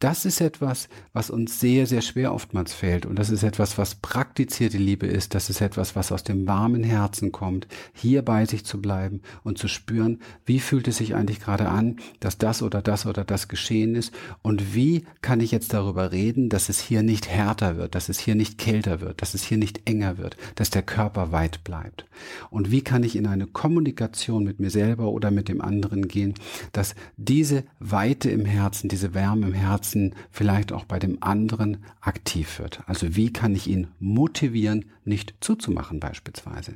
das 0.00 0.24
ist 0.24 0.40
etwas, 0.40 0.88
was 1.12 1.28
uns 1.28 1.60
sehr, 1.60 1.86
sehr 1.86 2.00
schwer 2.00 2.32
oftmals 2.32 2.72
fällt. 2.72 3.04
Und 3.04 3.18
das 3.18 3.28
ist 3.28 3.42
etwas, 3.42 3.76
was 3.76 3.94
praktizierte 3.94 4.78
Liebe 4.78 5.06
ist. 5.06 5.34
Das 5.34 5.50
ist 5.50 5.60
etwas, 5.60 5.94
was 5.94 6.10
aus 6.10 6.24
dem 6.24 6.46
warmen 6.46 6.82
Herzen 6.82 7.32
kommt, 7.32 7.68
hier 7.92 8.22
bei 8.22 8.46
sich 8.46 8.64
zu 8.64 8.80
bleiben 8.80 9.20
und 9.44 9.58
zu 9.58 9.68
spüren, 9.68 10.20
wie 10.46 10.58
fühlt 10.58 10.88
es 10.88 10.96
sich 10.96 11.14
eigentlich 11.14 11.40
gerade 11.40 11.68
an, 11.68 11.96
dass 12.18 12.38
das 12.38 12.62
oder 12.62 12.80
das 12.80 13.04
oder 13.04 13.24
das 13.24 13.48
geschehen 13.48 13.94
ist. 13.94 14.12
Und 14.40 14.74
wie 14.74 15.04
kann 15.20 15.40
ich 15.40 15.50
jetzt 15.50 15.74
darüber 15.74 16.12
reden, 16.12 16.48
dass 16.48 16.70
es 16.70 16.80
hier 16.80 17.02
nicht 17.02 17.28
härter 17.28 17.76
wird, 17.76 17.94
dass 17.94 18.08
es 18.08 18.18
hier 18.18 18.34
nicht 18.34 18.56
kälter 18.56 19.02
wird, 19.02 19.20
dass 19.20 19.34
es 19.34 19.44
hier 19.44 19.58
nicht 19.58 19.86
enger 19.86 20.16
wird, 20.16 20.38
dass 20.54 20.70
der 20.70 20.82
Körper 20.82 21.30
weit 21.30 21.62
bleibt. 21.62 22.06
Und 22.48 22.70
wie 22.70 22.82
kann 22.82 23.02
ich 23.02 23.16
in 23.16 23.26
eine 23.26 23.46
Kommunikation 23.46 24.44
mit 24.44 24.60
mir 24.60 24.70
selber 24.70 25.08
oder 25.08 25.30
mit 25.30 25.48
dem 25.48 25.60
anderen 25.60 26.08
gehen, 26.08 26.34
dass 26.72 26.94
diese 27.18 27.64
Weite 27.78 28.30
im 28.30 28.46
Herzen, 28.46 28.88
diese 28.88 29.12
Wärme 29.12 29.46
im 29.48 29.52
Herzen, 29.52 29.89
Herzen 29.90 30.14
vielleicht 30.30 30.72
auch 30.72 30.84
bei 30.84 30.98
dem 30.98 31.18
anderen 31.20 31.78
aktiv 32.00 32.58
wird. 32.58 32.82
Also 32.86 33.16
wie 33.16 33.32
kann 33.32 33.54
ich 33.54 33.66
ihn 33.66 33.88
motivieren, 33.98 34.86
nicht 35.04 35.34
zuzumachen 35.40 36.00
beispielsweise. 36.00 36.74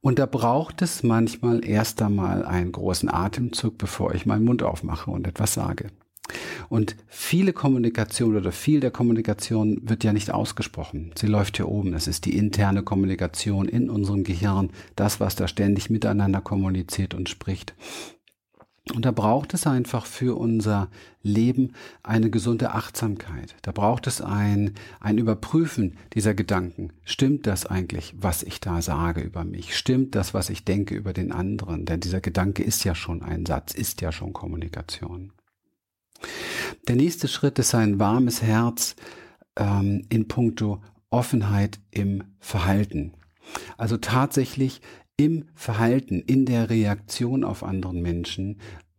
Und 0.00 0.18
da 0.18 0.26
braucht 0.26 0.82
es 0.82 1.02
manchmal 1.02 1.64
erst 1.64 2.02
einmal 2.02 2.44
einen 2.44 2.72
großen 2.72 3.08
Atemzug, 3.08 3.78
bevor 3.78 4.14
ich 4.14 4.26
meinen 4.26 4.44
Mund 4.44 4.62
aufmache 4.62 5.10
und 5.10 5.26
etwas 5.26 5.54
sage. 5.54 5.90
Und 6.68 6.96
viele 7.08 7.52
Kommunikation 7.52 8.36
oder 8.36 8.52
viel 8.52 8.80
der 8.80 8.90
Kommunikation 8.90 9.80
wird 9.82 10.04
ja 10.04 10.12
nicht 10.12 10.30
ausgesprochen. 10.30 11.12
Sie 11.16 11.26
läuft 11.26 11.56
hier 11.56 11.68
oben. 11.68 11.94
Es 11.94 12.06
ist 12.06 12.24
die 12.24 12.36
interne 12.36 12.82
Kommunikation 12.82 13.68
in 13.68 13.90
unserem 13.90 14.24
Gehirn, 14.24 14.70
das, 14.96 15.20
was 15.20 15.36
da 15.36 15.46
ständig 15.46 15.90
miteinander 15.90 16.40
kommuniziert 16.40 17.14
und 17.14 17.28
spricht. 17.28 17.74
Und 18.90 19.04
da 19.04 19.12
braucht 19.12 19.54
es 19.54 19.66
einfach 19.66 20.06
für 20.06 20.36
unser 20.36 20.90
Leben 21.22 21.74
eine 22.02 22.30
gesunde 22.30 22.72
Achtsamkeit. 22.72 23.54
Da 23.62 23.70
braucht 23.70 24.08
es 24.08 24.20
ein, 24.20 24.74
ein 24.98 25.18
Überprüfen 25.18 25.96
dieser 26.14 26.34
Gedanken. 26.34 26.92
Stimmt 27.04 27.46
das 27.46 27.64
eigentlich, 27.64 28.12
was 28.18 28.42
ich 28.42 28.58
da 28.58 28.82
sage 28.82 29.20
über 29.20 29.44
mich? 29.44 29.76
Stimmt 29.76 30.16
das, 30.16 30.34
was 30.34 30.50
ich 30.50 30.64
denke 30.64 30.96
über 30.96 31.12
den 31.12 31.30
anderen? 31.30 31.84
Denn 31.86 32.00
dieser 32.00 32.20
Gedanke 32.20 32.64
ist 32.64 32.82
ja 32.82 32.96
schon 32.96 33.22
ein 33.22 33.46
Satz, 33.46 33.72
ist 33.72 34.00
ja 34.00 34.10
schon 34.10 34.32
Kommunikation. 34.32 35.32
Der 36.88 36.96
nächste 36.96 37.28
Schritt 37.28 37.60
ist 37.60 37.76
ein 37.76 38.00
warmes 38.00 38.42
Herz 38.42 38.96
ähm, 39.56 40.06
in 40.08 40.26
puncto 40.26 40.82
Offenheit 41.08 41.78
im 41.92 42.24
Verhalten. 42.40 43.12
Also 43.76 43.96
tatsächlich 43.96 44.80
im 45.22 45.44
Verhalten, 45.54 46.20
in 46.20 46.46
der 46.46 46.68
Reaktion 46.68 47.44
auf 47.44 47.62
anderen 47.62 48.02
Menschen 48.02 48.56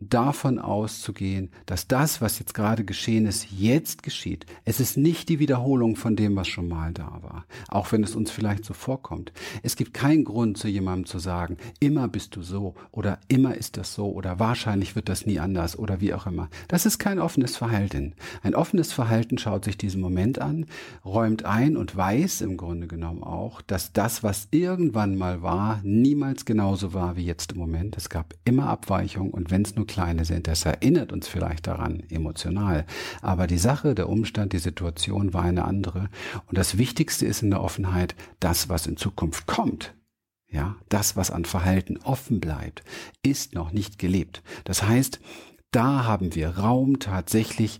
davon 0.09 0.59
auszugehen, 0.59 1.49
dass 1.65 1.87
das, 1.87 2.21
was 2.21 2.39
jetzt 2.39 2.53
gerade 2.53 2.83
geschehen 2.83 3.25
ist, 3.25 3.47
jetzt 3.51 4.03
geschieht. 4.03 4.45
Es 4.65 4.79
ist 4.79 4.97
nicht 4.97 5.29
die 5.29 5.39
Wiederholung 5.39 5.95
von 5.95 6.15
dem, 6.15 6.35
was 6.35 6.47
schon 6.47 6.67
mal 6.67 6.93
da 6.93 7.19
war, 7.21 7.45
auch 7.67 7.91
wenn 7.91 8.03
es 8.03 8.15
uns 8.15 8.31
vielleicht 8.31 8.65
so 8.65 8.73
vorkommt. 8.73 9.31
Es 9.61 9.75
gibt 9.75 9.93
keinen 9.93 10.23
Grund 10.23 10.57
zu 10.57 10.67
jemandem 10.67 11.05
zu 11.05 11.19
sagen, 11.19 11.57
immer 11.79 12.07
bist 12.07 12.35
du 12.35 12.41
so 12.41 12.75
oder 12.91 13.19
immer 13.27 13.55
ist 13.55 13.77
das 13.77 13.93
so 13.93 14.11
oder 14.11 14.39
wahrscheinlich 14.39 14.95
wird 14.95 15.09
das 15.09 15.25
nie 15.25 15.39
anders 15.39 15.77
oder 15.77 16.01
wie 16.01 16.13
auch 16.13 16.27
immer. 16.27 16.49
Das 16.67 16.85
ist 16.85 16.99
kein 16.99 17.19
offenes 17.19 17.57
Verhalten. 17.57 18.13
Ein 18.41 18.55
offenes 18.55 18.93
Verhalten 18.93 19.37
schaut 19.37 19.65
sich 19.65 19.77
diesen 19.77 20.01
Moment 20.01 20.39
an, 20.39 20.65
räumt 21.05 21.45
ein 21.45 21.77
und 21.77 21.95
weiß 21.95 22.41
im 22.41 22.57
Grunde 22.57 22.87
genommen 22.87 23.23
auch, 23.23 23.61
dass 23.61 23.93
das, 23.93 24.23
was 24.23 24.47
irgendwann 24.51 25.17
mal 25.17 25.41
war, 25.41 25.81
niemals 25.83 26.45
genauso 26.45 26.93
war 26.93 27.15
wie 27.15 27.25
jetzt 27.25 27.53
im 27.53 27.59
Moment. 27.59 27.97
Es 27.97 28.09
gab 28.09 28.33
immer 28.45 28.67
Abweichungen 28.67 29.31
und 29.31 29.51
wenn 29.51 29.63
es 29.63 29.75
nur 29.75 29.87
kleine 29.93 30.25
sind. 30.25 30.47
Das 30.47 30.65
erinnert 30.65 31.13
uns 31.13 31.27
vielleicht 31.27 31.67
daran, 31.67 32.01
emotional. 32.09 32.85
Aber 33.21 33.45
die 33.45 33.59
Sache, 33.59 33.93
der 33.93 34.09
Umstand, 34.09 34.53
die 34.53 34.59
Situation 34.59 35.33
war 35.33 35.43
eine 35.43 35.65
andere. 35.65 36.09
Und 36.47 36.57
das 36.57 36.77
Wichtigste 36.79 37.27
ist 37.27 37.43
in 37.43 37.51
der 37.51 37.61
Offenheit 37.61 38.15
das, 38.39 38.69
was 38.69 38.87
in 38.87 38.97
Zukunft 38.97 39.45
kommt. 39.45 39.93
Ja, 40.49 40.75
das, 40.89 41.15
was 41.15 41.31
an 41.31 41.45
Verhalten 41.45 41.97
offen 42.03 42.39
bleibt, 42.39 42.83
ist 43.23 43.53
noch 43.53 43.71
nicht 43.71 43.99
gelebt. 43.99 44.43
Das 44.65 44.83
heißt, 44.83 45.19
da 45.71 46.05
haben 46.05 46.35
wir 46.35 46.49
Raum 46.57 46.99
tatsächlich 46.99 47.79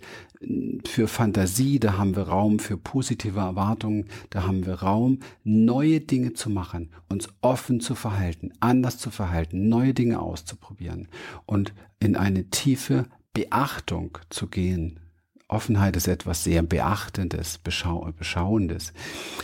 für 0.85 1.07
Fantasie, 1.07 1.79
da 1.79 1.97
haben 1.97 2.15
wir 2.15 2.23
Raum 2.23 2.59
für 2.59 2.77
positive 2.77 3.39
Erwartungen, 3.39 4.07
da 4.29 4.45
haben 4.45 4.65
wir 4.65 4.75
Raum, 4.75 5.19
neue 5.43 6.01
Dinge 6.01 6.33
zu 6.33 6.49
machen, 6.49 6.89
uns 7.09 7.29
offen 7.41 7.79
zu 7.79 7.95
verhalten, 7.95 8.51
anders 8.59 8.97
zu 8.97 9.09
verhalten, 9.09 9.69
neue 9.69 9.93
Dinge 9.93 10.19
auszuprobieren 10.19 11.07
und 11.45 11.73
in 12.03 12.17
eine 12.17 12.49
tiefe 12.49 13.05
Beachtung 13.33 14.17
zu 14.29 14.47
gehen. 14.47 14.99
Offenheit 15.47 15.95
ist 15.95 16.07
etwas 16.07 16.43
sehr 16.43 16.61
Beachtendes, 16.61 17.59
Beschau 17.59 18.11
Beschauendes. 18.17 18.91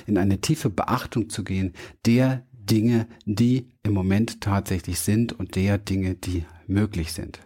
In 0.08 0.18
eine 0.18 0.42
tiefe 0.42 0.70
Beachtung 0.70 1.30
zu 1.30 1.44
gehen 1.44 1.74
der 2.06 2.46
Dinge, 2.52 3.08
die 3.26 3.70
im 3.84 3.94
Moment 3.94 4.42
tatsächlich 4.42 5.00
sind 5.00 5.32
und 5.32 5.56
der 5.56 5.78
Dinge, 5.78 6.16
die 6.16 6.46
möglich 6.68 7.14
sind. 7.14 7.40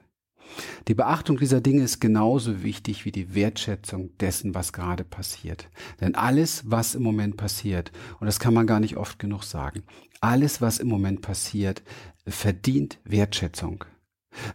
Die 0.88 0.95
Beachtung 0.95 1.38
dieser 1.38 1.62
Dinge 1.62 1.84
ist 1.84 1.99
genauso 1.99 2.63
wichtig 2.63 3.06
wie 3.06 3.12
die 3.12 3.36
Wertschätzung 3.36 4.17
dessen, 4.17 4.56
was 4.56 4.73
gerade 4.73 5.04
passiert. 5.04 5.69
Denn 6.02 6.15
alles, 6.15 6.63
was 6.65 6.95
im 6.95 7.04
Moment 7.04 7.38
passiert, 7.38 7.91
und 8.19 8.26
das 8.26 8.39
kann 8.39 8.54
man 8.54 8.67
gar 8.67 8.80
nicht 8.80 8.97
oft 8.97 9.19
genug 9.19 9.43
sagen, 9.43 9.84
alles, 10.21 10.60
was 10.60 10.80
im 10.80 10.88
Moment 10.88 11.21
passiert, 11.21 11.84
verdient 12.28 12.99
Wertschätzung. 13.04 13.86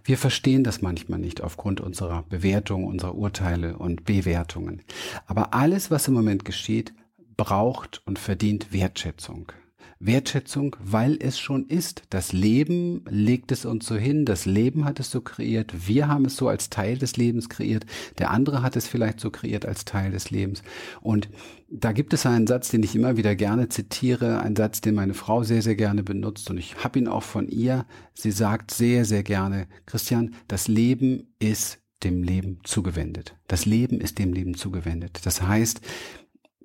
Wir 0.05 0.19
verstehen 0.19 0.65
das 0.65 0.83
manchmal 0.83 1.19
nicht 1.19 1.41
aufgrund 1.41 1.81
unserer 1.81 2.25
Bewertung, 2.29 2.85
unserer 2.85 3.15
Urteile 3.15 3.77
und 3.77 4.05
Bewertungen. 4.05 4.83
Aber 5.27 5.55
alles, 5.55 5.91
was 5.91 6.09
im 6.09 6.15
Moment 6.15 6.45
geschieht, 6.45 6.93
braucht 7.37 8.03
und 8.05 8.19
verdient 8.19 8.73
Wertschätzung. 8.73 9.53
Wertschätzung, 10.01 10.77
weil 10.81 11.19
es 11.21 11.39
schon 11.39 11.67
ist. 11.67 12.03
Das 12.11 12.33
Leben 12.33 13.05
legt 13.09 13.51
es 13.53 13.65
uns 13.65 13.87
so 13.87 13.97
hin, 13.97 14.25
das 14.25 14.47
Leben 14.47 14.85
hat 14.85 15.01
es 15.01 15.11
so 15.11 15.21
kreiert, 15.21 15.89
wir 15.89 16.09
haben 16.09 16.25
es 16.25 16.37
so 16.37 16.49
als 16.49 16.71
Teil 16.71 16.99
des 16.99 17.17
Lebens 17.17 17.49
kreiert, 17.49 17.85
der 18.19 18.31
andere 18.31 18.63
hat 18.63 18.77
es 18.77 18.87
vielleicht 18.87 19.21
so 19.21 19.31
kreiert 19.31 19.67
als 19.67 19.85
Teil 19.85 20.13
des 20.13 20.31
Lebens. 20.31 20.63
Und 21.01 21.29
da 21.69 21.93
gibt 21.93 22.15
es 22.15 22.27
einen 22.27 22.47
Satz, 22.47 22.69
den 22.71 22.83
ich 22.83 22.95
immer 22.95 23.17
wieder 23.17 23.35
gerne 23.35 23.69
zitiere, 23.69 24.41
ein 24.41 24.57
Satz, 24.57 24.81
den 24.81 24.95
meine 24.95 25.15
Frau 25.15 25.43
sehr, 25.43 25.63
sehr 25.63 25.77
gerne 25.77 26.03
benutzt 26.03 26.49
und 26.51 26.59
ich 26.59 26.77
habe 26.83 26.99
ihn 26.99 27.09
auch 27.09 27.25
von 27.25 27.49
ihr. 27.49 27.85
Sie 28.15 28.31
sagt 28.31 28.71
sehr, 28.71 29.05
sehr 29.05 29.23
gerne, 29.23 29.67
Christian, 29.87 30.35
das 30.47 30.69
Leben 30.69 31.35
ist 31.39 31.79
dem 32.05 32.23
Leben 32.23 32.61
zugewendet. 32.63 33.35
Das 33.49 33.67
Leben 33.67 34.01
ist 34.01 34.19
dem 34.19 34.33
Leben 34.33 34.55
zugewendet. 34.55 35.21
Das 35.25 35.43
heißt, 35.43 35.81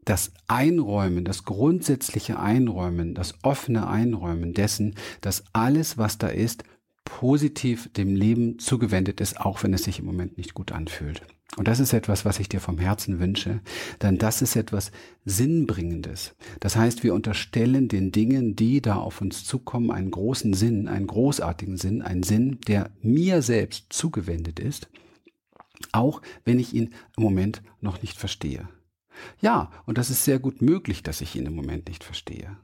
das 0.06 0.32
Einräumen, 0.48 1.26
das 1.26 1.44
grundsätzliche 1.44 2.39
Einräumen, 2.39 3.13
das 3.13 3.36
offene 3.44 3.88
Einräumen 3.88 4.54
dessen, 4.54 4.96
dass 5.22 5.44
alles, 5.54 5.98
was 5.98 6.18
da 6.18 6.28
ist, 6.28 6.63
positiv 7.06 7.92
dem 7.94 8.16
Leben 8.16 8.60
zugewendet 8.60 9.22
ist, 9.22 9.39
auch 9.39 9.63
wenn 9.63 9.74
es 9.74 9.84
sich 9.84 10.00
im 10.00 10.06
Moment 10.06 10.38
nicht 10.38 10.54
gut 10.54 10.72
anfühlt. 10.72 11.22
Und 11.56 11.68
das 11.68 11.80
ist 11.80 11.94
etwas, 11.94 12.26
was 12.26 12.39
ich 12.39 12.50
dir 12.50 12.60
vom 12.60 12.80
Herzen 12.80 13.20
wünsche, 13.20 13.62
denn 14.02 14.18
das 14.18 14.42
ist 14.42 14.56
etwas 14.56 14.92
Sinnbringendes. 15.24 16.36
Das 16.60 16.76
heißt, 16.76 17.04
wir 17.04 17.13
unterstellen 17.13 17.88
den 17.88 18.12
Dingen, 18.12 18.56
die 18.56 18.82
da 18.82 18.96
auf 18.96 19.22
uns 19.22 19.46
zukommen, 19.46 19.92
einen 19.92 20.10
großen 20.10 20.54
Sinn, 20.54 20.88
einen 20.88 21.06
großartigen 21.06 21.78
Sinn, 21.78 22.02
einen 22.02 22.24
Sinn, 22.24 22.60
der 22.68 22.89
mir 23.02 23.44
selbst 23.44 23.94
zugewendet 23.94 24.60
ist, 24.60 24.89
auch 25.92 26.22
wenn 26.44 26.58
ich 26.58 26.74
ihn 26.74 26.94
im 27.18 27.24
Moment 27.24 27.62
noch 27.82 28.02
nicht 28.02 28.18
verstehe. 28.18 28.68
Ja, 29.41 29.71
und 29.86 29.97
das 29.97 30.10
ist 30.10 30.26
sehr 30.26 30.39
gut 30.39 30.62
möglich, 30.62 31.04
dass 31.04 31.21
ich 31.21 31.36
ihn 31.36 31.45
im 31.45 31.56
Moment 31.56 31.88
nicht 31.88 32.04
verstehe. 32.04 32.58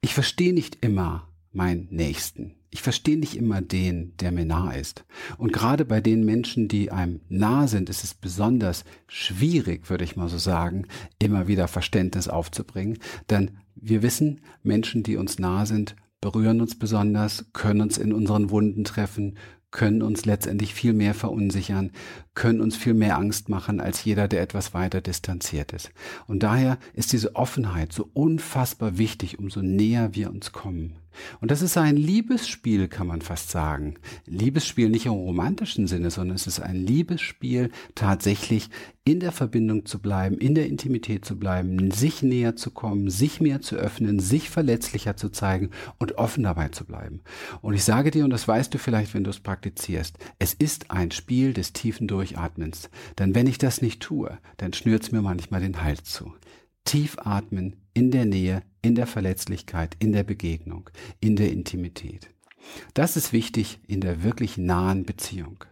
Ich 0.00 0.14
verstehe 0.14 0.52
nicht 0.52 0.78
immer 0.84 1.28
meinen 1.52 1.88
Nächsten. 1.90 2.54
Ich 2.72 2.82
verstehe 2.82 3.18
nicht 3.18 3.36
immer 3.36 3.60
den, 3.60 4.16
der 4.18 4.30
mir 4.30 4.44
nah 4.44 4.70
ist. 4.70 5.04
Und 5.38 5.52
gerade 5.52 5.84
bei 5.84 6.00
den 6.00 6.24
Menschen, 6.24 6.68
die 6.68 6.92
einem 6.92 7.20
nah 7.28 7.66
sind, 7.66 7.88
ist 7.90 8.04
es 8.04 8.14
besonders 8.14 8.84
schwierig, 9.08 9.90
würde 9.90 10.04
ich 10.04 10.14
mal 10.14 10.28
so 10.28 10.38
sagen, 10.38 10.86
immer 11.18 11.48
wieder 11.48 11.66
Verständnis 11.66 12.28
aufzubringen. 12.28 12.98
Denn 13.28 13.58
wir 13.74 14.02
wissen, 14.02 14.40
Menschen, 14.62 15.02
die 15.02 15.16
uns 15.16 15.40
nah 15.40 15.66
sind, 15.66 15.96
berühren 16.20 16.60
uns 16.60 16.78
besonders, 16.78 17.46
können 17.52 17.80
uns 17.80 17.98
in 17.98 18.12
unseren 18.12 18.50
Wunden 18.50 18.84
treffen, 18.84 19.36
können 19.70 20.02
uns 20.02 20.24
letztendlich 20.24 20.74
viel 20.74 20.92
mehr 20.92 21.14
verunsichern, 21.14 21.92
können 22.34 22.60
uns 22.60 22.76
viel 22.76 22.94
mehr 22.94 23.16
Angst 23.16 23.48
machen 23.48 23.80
als 23.80 24.04
jeder, 24.04 24.28
der 24.28 24.42
etwas 24.42 24.74
weiter 24.74 25.00
distanziert 25.00 25.72
ist. 25.72 25.90
Und 26.26 26.42
daher 26.42 26.78
ist 26.94 27.12
diese 27.12 27.36
Offenheit 27.36 27.92
so 27.92 28.08
unfassbar 28.12 28.98
wichtig, 28.98 29.38
umso 29.38 29.62
näher 29.62 30.14
wir 30.14 30.30
uns 30.30 30.52
kommen. 30.52 30.99
Und 31.40 31.50
das 31.50 31.62
ist 31.62 31.76
ein 31.76 31.96
Liebesspiel, 31.96 32.88
kann 32.88 33.06
man 33.06 33.22
fast 33.22 33.50
sagen. 33.50 33.94
Liebesspiel 34.26 34.88
nicht 34.88 35.06
im 35.06 35.12
romantischen 35.12 35.86
Sinne, 35.86 36.10
sondern 36.10 36.36
es 36.36 36.46
ist 36.46 36.60
ein 36.60 36.76
Liebesspiel, 36.76 37.70
tatsächlich 37.94 38.70
in 39.04 39.20
der 39.20 39.32
Verbindung 39.32 39.86
zu 39.86 39.98
bleiben, 39.98 40.38
in 40.38 40.54
der 40.54 40.66
Intimität 40.66 41.24
zu 41.24 41.38
bleiben, 41.38 41.90
sich 41.90 42.22
näher 42.22 42.54
zu 42.54 42.70
kommen, 42.70 43.10
sich 43.10 43.40
mehr 43.40 43.60
zu 43.60 43.76
öffnen, 43.76 44.20
sich 44.20 44.50
verletzlicher 44.50 45.16
zu 45.16 45.30
zeigen 45.30 45.70
und 45.98 46.18
offen 46.18 46.44
dabei 46.44 46.68
zu 46.68 46.84
bleiben. 46.84 47.20
Und 47.62 47.74
ich 47.74 47.84
sage 47.84 48.10
dir, 48.10 48.24
und 48.24 48.30
das 48.30 48.46
weißt 48.46 48.72
du 48.72 48.78
vielleicht, 48.78 49.14
wenn 49.14 49.24
du 49.24 49.30
es 49.30 49.40
praktizierst, 49.40 50.18
es 50.38 50.54
ist 50.54 50.90
ein 50.90 51.10
Spiel 51.10 51.54
des 51.54 51.72
tiefen 51.72 52.08
Durchatmens. 52.08 52.90
Denn 53.18 53.34
wenn 53.34 53.46
ich 53.46 53.58
das 53.58 53.82
nicht 53.82 54.00
tue, 54.00 54.38
dann 54.58 54.72
schnürt 54.72 55.02
es 55.02 55.12
mir 55.12 55.22
manchmal 55.22 55.60
den 55.60 55.82
Hals 55.82 56.04
zu. 56.04 56.34
Tief 56.84 57.16
atmen, 57.18 57.76
in 57.94 58.10
der 58.10 58.26
Nähe, 58.26 58.62
in 58.82 58.94
der 58.94 59.06
Verletzlichkeit, 59.06 59.96
in 59.98 60.12
der 60.12 60.24
Begegnung, 60.24 60.90
in 61.20 61.36
der 61.36 61.52
Intimität. 61.52 62.30
Das 62.94 63.16
ist 63.16 63.32
wichtig 63.32 63.80
in 63.86 64.00
der 64.00 64.22
wirklich 64.22 64.58
nahen 64.58 65.04
Beziehung. 65.04 65.64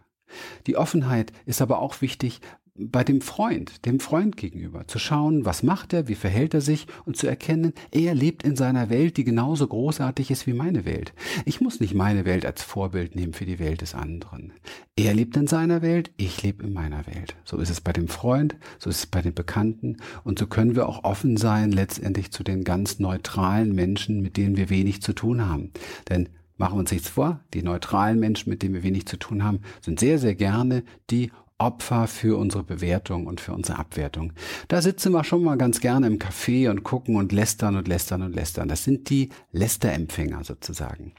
Die 0.67 0.77
Offenheit 0.77 1.31
ist 1.45 1.61
aber 1.61 1.79
auch 1.79 2.01
wichtig, 2.01 2.41
bei 2.79 3.03
dem 3.03 3.21
Freund, 3.21 3.85
dem 3.85 3.99
Freund 3.99 4.37
gegenüber, 4.37 4.87
zu 4.87 4.99
schauen, 4.99 5.45
was 5.45 5.63
macht 5.63 5.93
er, 5.93 6.07
wie 6.07 6.15
verhält 6.15 6.53
er 6.53 6.61
sich 6.61 6.87
und 7.05 7.17
zu 7.17 7.27
erkennen, 7.27 7.73
er 7.91 8.15
lebt 8.15 8.43
in 8.43 8.55
seiner 8.55 8.89
Welt, 8.89 9.17
die 9.17 9.23
genauso 9.23 9.67
großartig 9.67 10.31
ist 10.31 10.47
wie 10.47 10.53
meine 10.53 10.85
Welt. 10.85 11.13
Ich 11.45 11.61
muss 11.61 11.79
nicht 11.79 11.93
meine 11.93 12.25
Welt 12.25 12.45
als 12.45 12.63
Vorbild 12.63 13.15
nehmen 13.15 13.33
für 13.33 13.45
die 13.45 13.59
Welt 13.59 13.81
des 13.81 13.95
anderen. 13.95 14.53
Er 14.95 15.13
lebt 15.13 15.35
in 15.37 15.47
seiner 15.47 15.81
Welt, 15.81 16.11
ich 16.17 16.41
lebe 16.41 16.63
in 16.63 16.73
meiner 16.73 17.05
Welt. 17.07 17.35
So 17.43 17.57
ist 17.57 17.69
es 17.69 17.81
bei 17.81 17.93
dem 17.93 18.07
Freund, 18.07 18.55
so 18.77 18.89
ist 18.89 18.99
es 18.99 19.05
bei 19.07 19.21
den 19.21 19.33
Bekannten 19.33 19.97
und 20.23 20.39
so 20.39 20.47
können 20.47 20.75
wir 20.75 20.87
auch 20.87 21.03
offen 21.03 21.37
sein 21.37 21.71
letztendlich 21.71 22.31
zu 22.31 22.43
den 22.43 22.63
ganz 22.63 22.99
neutralen 22.99 23.73
Menschen, 23.75 24.21
mit 24.21 24.37
denen 24.37 24.57
wir 24.57 24.69
wenig 24.69 25.01
zu 25.01 25.13
tun 25.13 25.47
haben. 25.47 25.71
Denn 26.09 26.29
Machen 26.59 26.75
wir 26.75 26.79
uns 26.79 26.91
nichts 26.91 27.07
vor, 27.07 27.39
die 27.53 27.63
neutralen 27.63 28.19
Menschen, 28.19 28.49
mit 28.49 28.61
denen 28.61 28.73
wir 28.73 28.83
wenig 28.83 29.05
zu 29.05 29.15
tun 29.15 29.45
haben, 29.45 29.61
sind 29.79 29.97
sehr, 29.97 30.19
sehr 30.19 30.35
gerne 30.35 30.83
die 31.09 31.31
Opfer 31.59 32.07
für 32.07 32.37
unsere 32.37 32.63
Bewertung 32.63 33.27
und 33.27 33.41
für 33.41 33.53
unsere 33.53 33.77
Abwertung. 33.77 34.33
Da 34.67 34.81
sitzen 34.81 35.11
wir 35.11 35.23
schon 35.23 35.43
mal 35.43 35.57
ganz 35.57 35.81
gerne 35.81 36.07
im 36.07 36.17
Café 36.17 36.69
und 36.69 36.83
gucken 36.83 37.17
und 37.17 37.31
lästern 37.31 37.75
und 37.75 37.87
lästern 37.87 38.23
und 38.23 38.33
lästern. 38.33 38.69
Das 38.69 38.83
sind 38.83 39.09
die 39.09 39.29
Lästerempfänger 39.51 40.43
sozusagen. 40.43 41.13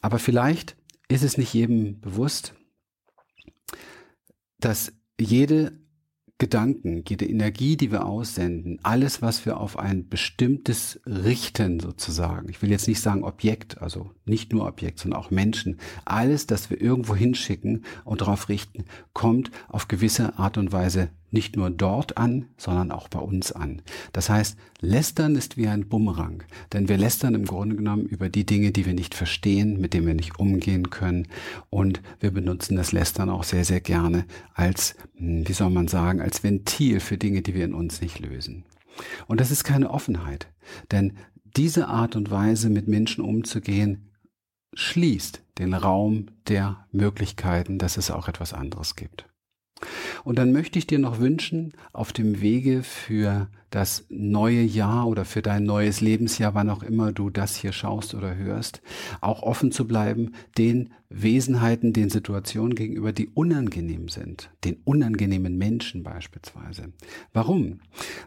Aber 0.00 0.18
vielleicht 0.18 0.76
ist 1.08 1.22
es 1.22 1.38
nicht 1.38 1.52
jedem 1.52 2.00
bewusst, 2.00 2.54
dass 4.58 4.92
jede 5.20 5.83
Gedanken, 6.38 7.04
jede 7.08 7.26
Energie, 7.26 7.76
die 7.76 7.92
wir 7.92 8.04
aussenden, 8.06 8.80
alles, 8.82 9.22
was 9.22 9.46
wir 9.46 9.56
auf 9.58 9.78
ein 9.78 10.08
bestimmtes 10.08 11.00
richten 11.06 11.78
sozusagen, 11.78 12.48
ich 12.48 12.60
will 12.60 12.70
jetzt 12.70 12.88
nicht 12.88 13.00
sagen 13.00 13.22
Objekt, 13.22 13.80
also 13.80 14.10
nicht 14.24 14.52
nur 14.52 14.66
Objekt, 14.66 14.98
sondern 14.98 15.20
auch 15.20 15.30
Menschen, 15.30 15.78
alles, 16.04 16.48
das 16.48 16.70
wir 16.70 16.80
irgendwo 16.80 17.14
hinschicken 17.14 17.84
und 18.04 18.20
darauf 18.20 18.48
richten, 18.48 18.84
kommt 19.12 19.52
auf 19.68 19.86
gewisse 19.86 20.36
Art 20.36 20.58
und 20.58 20.72
Weise 20.72 21.10
nicht 21.30 21.56
nur 21.56 21.70
dort 21.70 22.16
an, 22.16 22.46
sondern 22.56 22.92
auch 22.92 23.08
bei 23.08 23.18
uns 23.18 23.52
an. 23.52 23.82
Das 24.12 24.30
heißt, 24.30 24.56
lästern 24.80 25.36
ist 25.36 25.56
wie 25.56 25.66
ein 25.66 25.88
Bumerang, 25.88 26.44
denn 26.72 26.88
wir 26.88 26.96
lästern 26.96 27.34
im 27.34 27.44
Grunde 27.44 27.76
genommen 27.76 28.06
über 28.06 28.28
die 28.28 28.46
Dinge, 28.46 28.70
die 28.70 28.86
wir 28.86 28.94
nicht 28.94 29.14
verstehen, 29.14 29.80
mit 29.80 29.94
denen 29.94 30.06
wir 30.06 30.14
nicht 30.14 30.38
umgehen 30.38 30.90
können 30.90 31.26
und 31.70 32.00
wir 32.20 32.30
benutzen 32.30 32.76
das 32.76 32.92
Lästern 32.92 33.30
auch 33.30 33.44
sehr, 33.44 33.64
sehr 33.64 33.80
gerne 33.80 34.24
als, 34.54 34.96
hm, 35.16 35.48
wie 35.48 35.52
soll 35.52 35.70
man 35.70 35.88
sagen, 35.88 36.20
als 36.20 36.42
Ventil 36.42 37.00
für 37.00 37.18
Dinge, 37.18 37.42
die 37.42 37.54
wir 37.54 37.64
in 37.64 37.74
uns 37.74 38.00
nicht 38.00 38.20
lösen. 38.20 38.64
Und 39.26 39.40
das 39.40 39.50
ist 39.50 39.64
keine 39.64 39.90
Offenheit, 39.90 40.46
denn 40.92 41.14
diese 41.56 41.88
Art 41.88 42.16
und 42.16 42.30
Weise, 42.30 42.68
mit 42.68 42.88
Menschen 42.88 43.24
umzugehen, 43.24 44.10
schließt 44.74 45.42
den 45.58 45.74
Raum 45.74 46.26
der 46.48 46.86
Möglichkeiten, 46.90 47.78
dass 47.78 47.96
es 47.96 48.10
auch 48.10 48.28
etwas 48.28 48.52
anderes 48.52 48.96
gibt. 48.96 49.26
Und 50.24 50.38
dann 50.38 50.52
möchte 50.52 50.78
ich 50.78 50.86
dir 50.86 50.98
noch 50.98 51.20
wünschen, 51.20 51.72
auf 51.92 52.12
dem 52.12 52.40
Wege 52.40 52.82
für 52.82 53.48
das 53.74 54.06
neue 54.08 54.62
Jahr 54.62 55.08
oder 55.08 55.24
für 55.24 55.42
dein 55.42 55.64
neues 55.64 56.00
Lebensjahr, 56.00 56.54
wann 56.54 56.70
auch 56.70 56.84
immer 56.84 57.10
du 57.10 57.28
das 57.28 57.56
hier 57.56 57.72
schaust 57.72 58.14
oder 58.14 58.36
hörst, 58.36 58.82
auch 59.20 59.42
offen 59.42 59.72
zu 59.72 59.88
bleiben, 59.88 60.32
den 60.56 60.90
Wesenheiten, 61.08 61.92
den 61.92 62.08
Situationen 62.08 62.76
gegenüber, 62.76 63.12
die 63.12 63.28
unangenehm 63.28 64.08
sind, 64.08 64.50
den 64.62 64.76
unangenehmen 64.84 65.58
Menschen 65.58 66.04
beispielsweise. 66.04 66.92
Warum? 67.32 67.80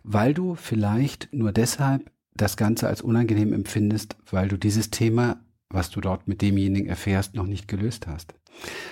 Weil 0.03 0.33
du 0.33 0.55
vielleicht 0.55 1.29
nur 1.31 1.53
deshalb 1.53 2.11
das 2.35 2.57
Ganze 2.57 2.87
als 2.87 3.01
unangenehm 3.01 3.53
empfindest, 3.53 4.17
weil 4.29 4.49
du 4.49 4.57
dieses 4.57 4.89
Thema, 4.91 5.39
was 5.69 5.89
du 5.89 6.01
dort 6.01 6.27
mit 6.27 6.41
demjenigen 6.41 6.87
erfährst, 6.87 7.35
noch 7.35 7.47
nicht 7.47 7.67
gelöst 7.67 8.07
hast. 8.07 8.33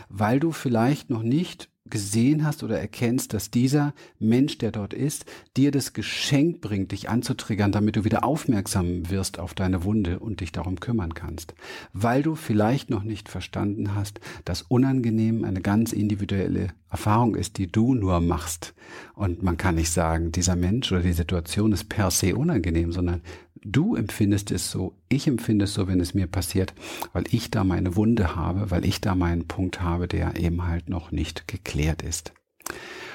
Weil 0.10 0.40
du 0.40 0.52
vielleicht 0.52 1.10
noch 1.10 1.24
nicht 1.24 1.70
gesehen 1.90 2.44
hast 2.44 2.64
oder 2.64 2.80
erkennst, 2.80 3.34
dass 3.34 3.52
dieser 3.52 3.94
Mensch, 4.20 4.58
der 4.58 4.72
dort 4.72 4.94
ist, 4.94 5.26
dir 5.56 5.72
das 5.72 5.94
Geschenk 5.94 6.62
bringt, 6.62 6.92
dich 6.92 7.10
anzutriggern, 7.10 7.72
damit 7.72 7.96
du 7.96 8.04
wieder 8.04 8.24
aufmerksam 8.24 9.10
wirst 9.10 9.40
auf 9.40 9.54
deine 9.54 9.84
Wunde 9.84 10.20
und 10.20 10.42
dich 10.42 10.52
darum 10.52 10.80
kümmern 10.80 11.14
kannst. 11.14 11.54
Weil 11.94 12.24
du 12.24 12.36
vielleicht 12.36 12.90
noch 12.90 13.04
nicht 13.04 13.30
verstanden 13.30 13.94
hast, 13.94 14.20
dass 14.46 14.64
unangenehm 14.64 15.44
eine 15.44 15.62
ganz 15.62 15.94
individuelle 15.94 16.70
Erfahrung 16.90 17.36
ist, 17.36 17.58
die 17.58 17.68
du 17.68 17.94
nur 17.94 18.20
machst. 18.20 18.74
Und 19.14 19.44
man 19.44 19.58
kann 19.58 19.76
nicht 19.76 19.92
sagen, 19.92 20.32
dieser 20.32 20.56
Mensch 20.56 20.92
oder 20.92 21.02
die 21.02 21.14
Situation 21.14 21.72
ist 21.72 21.90
per 21.90 22.10
se 22.10 22.36
unangenehm, 22.36 22.94
sondern 22.94 23.22
du 23.66 23.96
empfindest 23.96 24.52
es 24.52 24.72
so, 24.72 24.96
ich 25.10 25.28
empfinde 25.28 25.66
es 25.66 25.74
so, 25.74 25.88
wenn 25.88 26.00
es 26.00 26.14
mir 26.14 26.28
passiert, 26.28 26.74
weil 27.12 27.24
ich 27.32 27.52
da 27.52 27.64
meine 27.64 27.96
Wunde 27.96 28.36
habe, 28.36 28.72
weil 28.72 28.86
ich 28.86 29.02
da 29.02 29.16
meinen 29.16 29.48
Punkt 29.48 29.82
habe, 29.82 30.08
der 30.08 30.40
eben 30.40 30.66
halt 30.66 30.90
noch 30.90 31.12
nicht 31.12 31.48
geklärt 31.48 32.02
ist. 32.02 32.34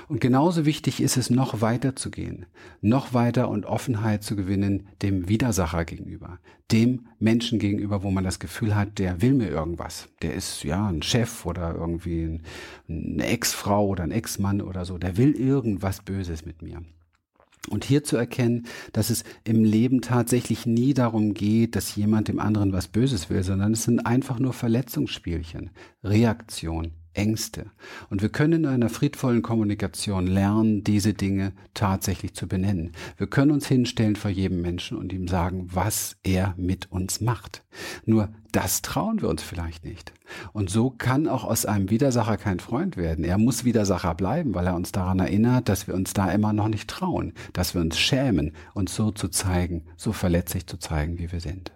Und 0.09 0.21
genauso 0.21 0.67
wichtig 0.67 1.01
ist 1.01 1.17
es, 1.17 1.31
noch 1.31 1.61
weiter 1.61 1.95
zu 1.95 2.11
gehen, 2.11 2.47
noch 2.81 3.15
weiter 3.15 3.49
und 3.49 3.65
Offenheit 3.65 4.25
zu 4.25 4.35
gewinnen 4.35 4.89
dem 5.03 5.29
Widersacher 5.29 5.85
gegenüber, 5.85 6.41
dem 6.73 7.07
Menschen 7.21 7.61
gegenüber, 7.61 8.03
wo 8.03 8.11
man 8.11 8.25
das 8.25 8.41
Gefühl 8.41 8.75
hat, 8.75 8.99
der 8.99 9.23
will 9.23 9.35
mir 9.35 9.49
irgendwas. 9.49 10.09
Der 10.23 10.35
ist 10.35 10.65
ja 10.65 10.89
ein 10.89 11.03
Chef 11.03 11.47
oder 11.47 11.77
irgendwie 11.77 12.41
eine 12.89 13.25
Ex-Frau 13.25 13.87
oder 13.87 14.03
ein 14.03 14.11
Ex-Mann 14.11 14.63
oder 14.63 14.85
so, 14.85 14.99
der 14.99 15.17
will 15.17 15.31
irgendwas 15.37 16.03
Böses 16.03 16.45
mit 16.45 16.61
mir. 16.61 16.83
Und 17.69 17.85
hier 17.85 18.05
zu 18.05 18.17
erkennen, 18.17 18.67
dass 18.93 19.11
es 19.11 19.23
im 19.45 19.65
Leben 19.65 20.01
tatsächlich 20.01 20.65
nie 20.65 20.95
darum 20.95 21.35
geht, 21.35 21.77
dass 21.77 21.95
jemand 21.95 22.29
dem 22.29 22.41
anderen 22.41 22.73
was 22.73 22.89
Böses 22.89 23.29
will, 23.29 23.43
sondern 23.43 23.75
es 23.75 23.85
sind 23.85 24.07
einfach 24.07 24.39
nur 24.39 24.55
Verletzungsspielchen, 24.55 25.71
Reaktion, 26.03 26.93
Ängste. 27.15 27.67
Und 28.09 28.23
wir 28.23 28.29
können 28.29 28.65
in 28.65 28.67
einer 28.67 28.89
friedvollen 28.89 29.43
Kommunikation 29.43 30.27
lernen, 30.27 30.85
diese 30.85 31.15
Dinge 31.15 31.53
tatsächlich 31.75 32.35
zu 32.35 32.47
benennen. 32.47 32.93
Wir 33.17 33.27
können 33.27 33.51
uns 33.51 33.67
hinstellen 33.67 34.17
vor 34.17 34.31
jedem 34.31 34.63
Menschen 34.63 34.97
und 34.97 35.13
ihm 35.13 35.29
sagen, 35.29 35.69
was 35.73 36.17
er 36.23 36.55
mit 36.57 36.91
uns 36.93 37.21
macht. 37.21 37.65
Nur 38.05 38.29
das 38.53 38.83
trauen 38.83 39.23
wir 39.23 39.29
uns 39.29 39.43
vielleicht 39.43 39.85
nicht. 39.85 40.13
Und 40.53 40.71
so 40.71 40.91
kann 40.91 41.29
auch 41.29 41.45
aus 41.45 41.67
einem 41.67 41.91
Widersacher 41.91 42.37
kein 42.37 42.61
Freund 42.61 42.97
werden. 42.97 43.25
Er 43.25 43.39
muss 43.39 43.65
Widersacher 43.65 44.15
bleiben, 44.15 44.55
weil 44.55 44.67
er 44.67 44.75
uns 44.75 44.93
daran 44.93 45.21
erinnert, 45.21 45.69
dass 45.69 45.87
wir 45.87 45.95
uns 45.95 46.13
da 46.13 46.31
immer 46.31 46.53
noch 46.53 46.69
nicht 46.69 46.89
trauen, 46.89 47.33
dass 47.53 47.75
wir 47.75 47.81
uns 47.81 47.99
schämen, 47.99 48.53
uns 48.75 48.95
so 48.95 49.11
zu 49.11 49.29
zeigen, 49.29 49.85
so 49.97 50.13
verletzlich 50.13 50.67
zu 50.67 50.79
zeigen, 50.79 51.19
wie 51.19 51.31
wir 51.33 51.41
sind. 51.41 51.73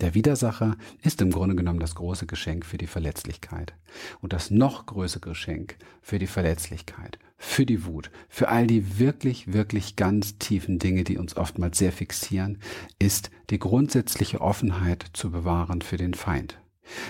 Der 0.00 0.14
Widersacher 0.14 0.76
ist 1.02 1.20
im 1.22 1.32
Grunde 1.32 1.56
genommen 1.56 1.80
das 1.80 1.96
große 1.96 2.26
Geschenk 2.26 2.64
für 2.64 2.78
die 2.78 2.86
Verletzlichkeit. 2.86 3.74
Und 4.20 4.32
das 4.32 4.50
noch 4.50 4.86
größere 4.86 5.28
Geschenk 5.28 5.76
für 6.02 6.20
die 6.20 6.28
Verletzlichkeit, 6.28 7.18
für 7.36 7.66
die 7.66 7.84
Wut, 7.84 8.12
für 8.28 8.48
all 8.48 8.68
die 8.68 9.00
wirklich, 9.00 9.52
wirklich 9.52 9.96
ganz 9.96 10.38
tiefen 10.38 10.78
Dinge, 10.78 11.02
die 11.02 11.18
uns 11.18 11.36
oftmals 11.36 11.78
sehr 11.78 11.90
fixieren, 11.90 12.58
ist 13.00 13.32
die 13.50 13.58
grundsätzliche 13.58 14.40
Offenheit 14.40 15.04
zu 15.14 15.32
bewahren 15.32 15.82
für 15.82 15.96
den 15.96 16.14
Feind. 16.14 16.60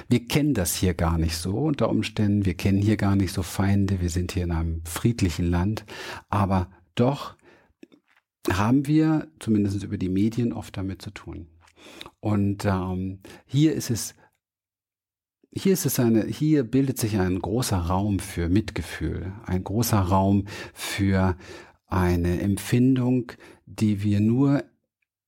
Wir 0.09 0.27
kennen 0.27 0.55
das 0.55 0.75
hier 0.75 0.95
gar 0.95 1.19
nicht 1.19 1.37
so 1.37 1.59
unter 1.59 1.91
Umständen. 1.91 2.47
Wir 2.47 2.55
kennen 2.55 2.81
hier 2.81 2.97
gar 2.97 3.17
nicht 3.17 3.35
so 3.35 3.43
Feinde. 3.43 4.01
Wir 4.01 4.11
sind 4.11 4.33
hier 4.33 4.45
in 4.45 4.51
einem 4.51 4.83
friedlichen 4.87 5.47
Land. 5.47 5.85
Aber 6.31 6.71
doch 6.95 7.37
haben 8.51 8.87
wir, 8.87 9.29
zumindest 9.41 9.83
über 9.83 9.99
die 9.99 10.09
Medien, 10.09 10.55
oft 10.55 10.77
damit 10.77 11.03
zu 11.03 11.11
tun. 11.11 11.49
Und 12.21 12.65
ähm, 12.65 13.21
hier 13.47 13.75
ist 13.75 13.91
es 13.91 14.15
hier 15.51 15.73
ist 15.73 15.87
es 15.87 15.99
eine, 15.99 16.27
hier 16.27 16.63
bildet 16.63 16.99
sich 16.99 17.19
ein 17.19 17.39
großer 17.39 17.79
Raum 17.79 18.19
für 18.19 18.49
Mitgefühl, 18.49 19.33
ein 19.45 19.65
großer 19.65 19.99
Raum 19.99 20.45
für 20.75 21.37
eine 21.87 22.41
Empfindung, 22.41 23.33
die 23.67 24.03
wir 24.03 24.21
nur 24.21 24.63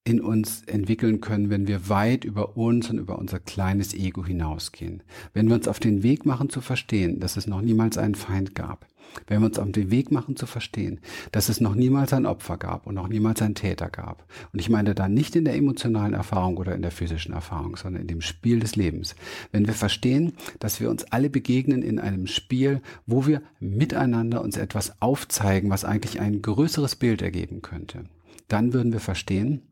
in 0.04 0.20
uns 0.20 0.62
entwickeln 0.62 1.20
können, 1.20 1.50
wenn 1.50 1.66
wir 1.66 1.88
weit 1.88 2.24
über 2.24 2.56
uns 2.56 2.90
und 2.90 2.98
über 2.98 3.18
unser 3.18 3.38
kleines 3.38 3.94
Ego 3.94 4.24
hinausgehen. 4.24 5.02
Wenn 5.32 5.48
wir 5.48 5.54
uns 5.54 5.68
auf 5.68 5.78
den 5.78 6.02
Weg 6.02 6.26
machen 6.26 6.48
zu 6.48 6.60
verstehen, 6.60 7.20
dass 7.20 7.36
es 7.36 7.46
noch 7.46 7.60
niemals 7.60 7.98
einen 7.98 8.14
Feind 8.14 8.54
gab. 8.54 8.86
Wenn 9.26 9.40
wir 9.40 9.46
uns 9.46 9.58
auf 9.58 9.70
den 9.72 9.90
Weg 9.90 10.10
machen 10.10 10.36
zu 10.36 10.46
verstehen, 10.46 11.00
dass 11.32 11.48
es 11.48 11.60
noch 11.60 11.74
niemals 11.74 12.12
ein 12.12 12.26
Opfer 12.26 12.56
gab 12.56 12.86
und 12.86 12.94
noch 12.94 13.08
niemals 13.08 13.42
ein 13.42 13.54
Täter 13.54 13.88
gab. 13.88 14.24
Und 14.52 14.58
ich 14.58 14.68
meine 14.68 14.94
da 14.94 15.08
nicht 15.08 15.36
in 15.36 15.44
der 15.44 15.56
emotionalen 15.56 16.14
Erfahrung 16.14 16.56
oder 16.56 16.74
in 16.74 16.82
der 16.82 16.90
physischen 16.90 17.34
Erfahrung, 17.34 17.76
sondern 17.76 18.02
in 18.02 18.08
dem 18.08 18.20
Spiel 18.20 18.60
des 18.60 18.76
Lebens. 18.76 19.14
Wenn 19.52 19.66
wir 19.66 19.74
verstehen, 19.74 20.34
dass 20.58 20.80
wir 20.80 20.90
uns 20.90 21.04
alle 21.04 21.30
begegnen 21.30 21.82
in 21.82 21.98
einem 21.98 22.26
Spiel, 22.26 22.82
wo 23.06 23.26
wir 23.26 23.42
miteinander 23.58 24.42
uns 24.42 24.56
etwas 24.56 25.00
aufzeigen, 25.00 25.70
was 25.70 25.84
eigentlich 25.84 26.20
ein 26.20 26.42
größeres 26.42 26.96
Bild 26.96 27.22
ergeben 27.22 27.62
könnte 27.62 28.04
dann 28.50 28.72
würden 28.72 28.92
wir 28.92 29.00
verstehen, 29.00 29.62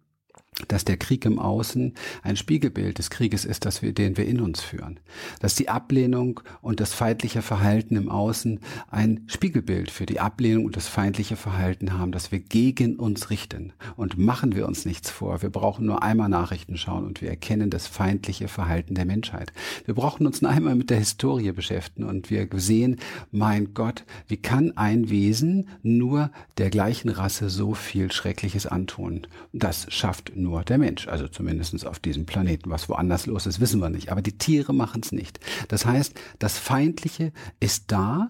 dass 0.66 0.84
der 0.84 0.96
Krieg 0.96 1.24
im 1.24 1.38
Außen 1.38 1.94
ein 2.22 2.36
Spiegelbild 2.36 2.98
des 2.98 3.10
Krieges 3.10 3.44
ist, 3.44 3.64
das 3.64 3.82
wir, 3.82 3.92
den 3.92 4.16
wir 4.16 4.26
in 4.26 4.40
uns 4.40 4.60
führen. 4.60 4.98
Dass 5.40 5.54
die 5.54 5.68
Ablehnung 5.68 6.40
und 6.60 6.80
das 6.80 6.94
feindliche 6.94 7.42
Verhalten 7.42 7.94
im 7.96 8.08
Außen 8.08 8.58
ein 8.90 9.22
Spiegelbild 9.28 9.90
für 9.90 10.06
die 10.06 10.18
Ablehnung 10.18 10.64
und 10.64 10.76
das 10.76 10.88
feindliche 10.88 11.36
Verhalten 11.36 11.96
haben, 11.96 12.10
das 12.10 12.32
wir 12.32 12.40
gegen 12.40 12.96
uns 12.96 13.30
richten. 13.30 13.72
Und 13.96 14.18
machen 14.18 14.56
wir 14.56 14.66
uns 14.66 14.84
nichts 14.84 15.10
vor. 15.10 15.42
Wir 15.42 15.50
brauchen 15.50 15.86
nur 15.86 16.02
einmal 16.02 16.28
Nachrichten 16.28 16.76
schauen 16.76 17.04
und 17.04 17.22
wir 17.22 17.28
erkennen 17.28 17.70
das 17.70 17.86
feindliche 17.86 18.48
Verhalten 18.48 18.94
der 18.94 19.04
Menschheit. 19.04 19.52
Wir 19.84 19.94
brauchen 19.94 20.26
uns 20.26 20.42
nur 20.42 20.50
einmal 20.50 20.74
mit 20.74 20.90
der 20.90 20.98
Historie 20.98 21.52
beschäftigen 21.52 22.08
und 22.08 22.30
wir 22.30 22.48
sehen, 22.54 22.96
mein 23.30 23.74
Gott, 23.74 24.04
wie 24.26 24.38
kann 24.38 24.76
ein 24.76 25.08
Wesen 25.10 25.68
nur 25.82 26.30
der 26.56 26.70
gleichen 26.70 27.10
Rasse 27.10 27.48
so 27.48 27.74
viel 27.74 28.10
Schreckliches 28.10 28.66
antun? 28.66 29.26
Das 29.52 29.86
schafft 29.90 30.32
nur 30.34 30.47
nur 30.48 30.64
der 30.64 30.78
Mensch, 30.78 31.08
also 31.08 31.28
zumindest 31.28 31.86
auf 31.86 31.98
diesem 31.98 32.26
Planeten. 32.26 32.70
Was 32.70 32.88
woanders 32.88 33.26
los 33.26 33.46
ist, 33.46 33.60
wissen 33.60 33.80
wir 33.80 33.90
nicht. 33.90 34.10
Aber 34.10 34.22
die 34.22 34.36
Tiere 34.36 34.72
machen 34.72 35.02
es 35.04 35.12
nicht. 35.12 35.38
Das 35.68 35.84
heißt, 35.86 36.18
das 36.38 36.58
Feindliche 36.58 37.32
ist 37.60 37.84
da 37.92 38.28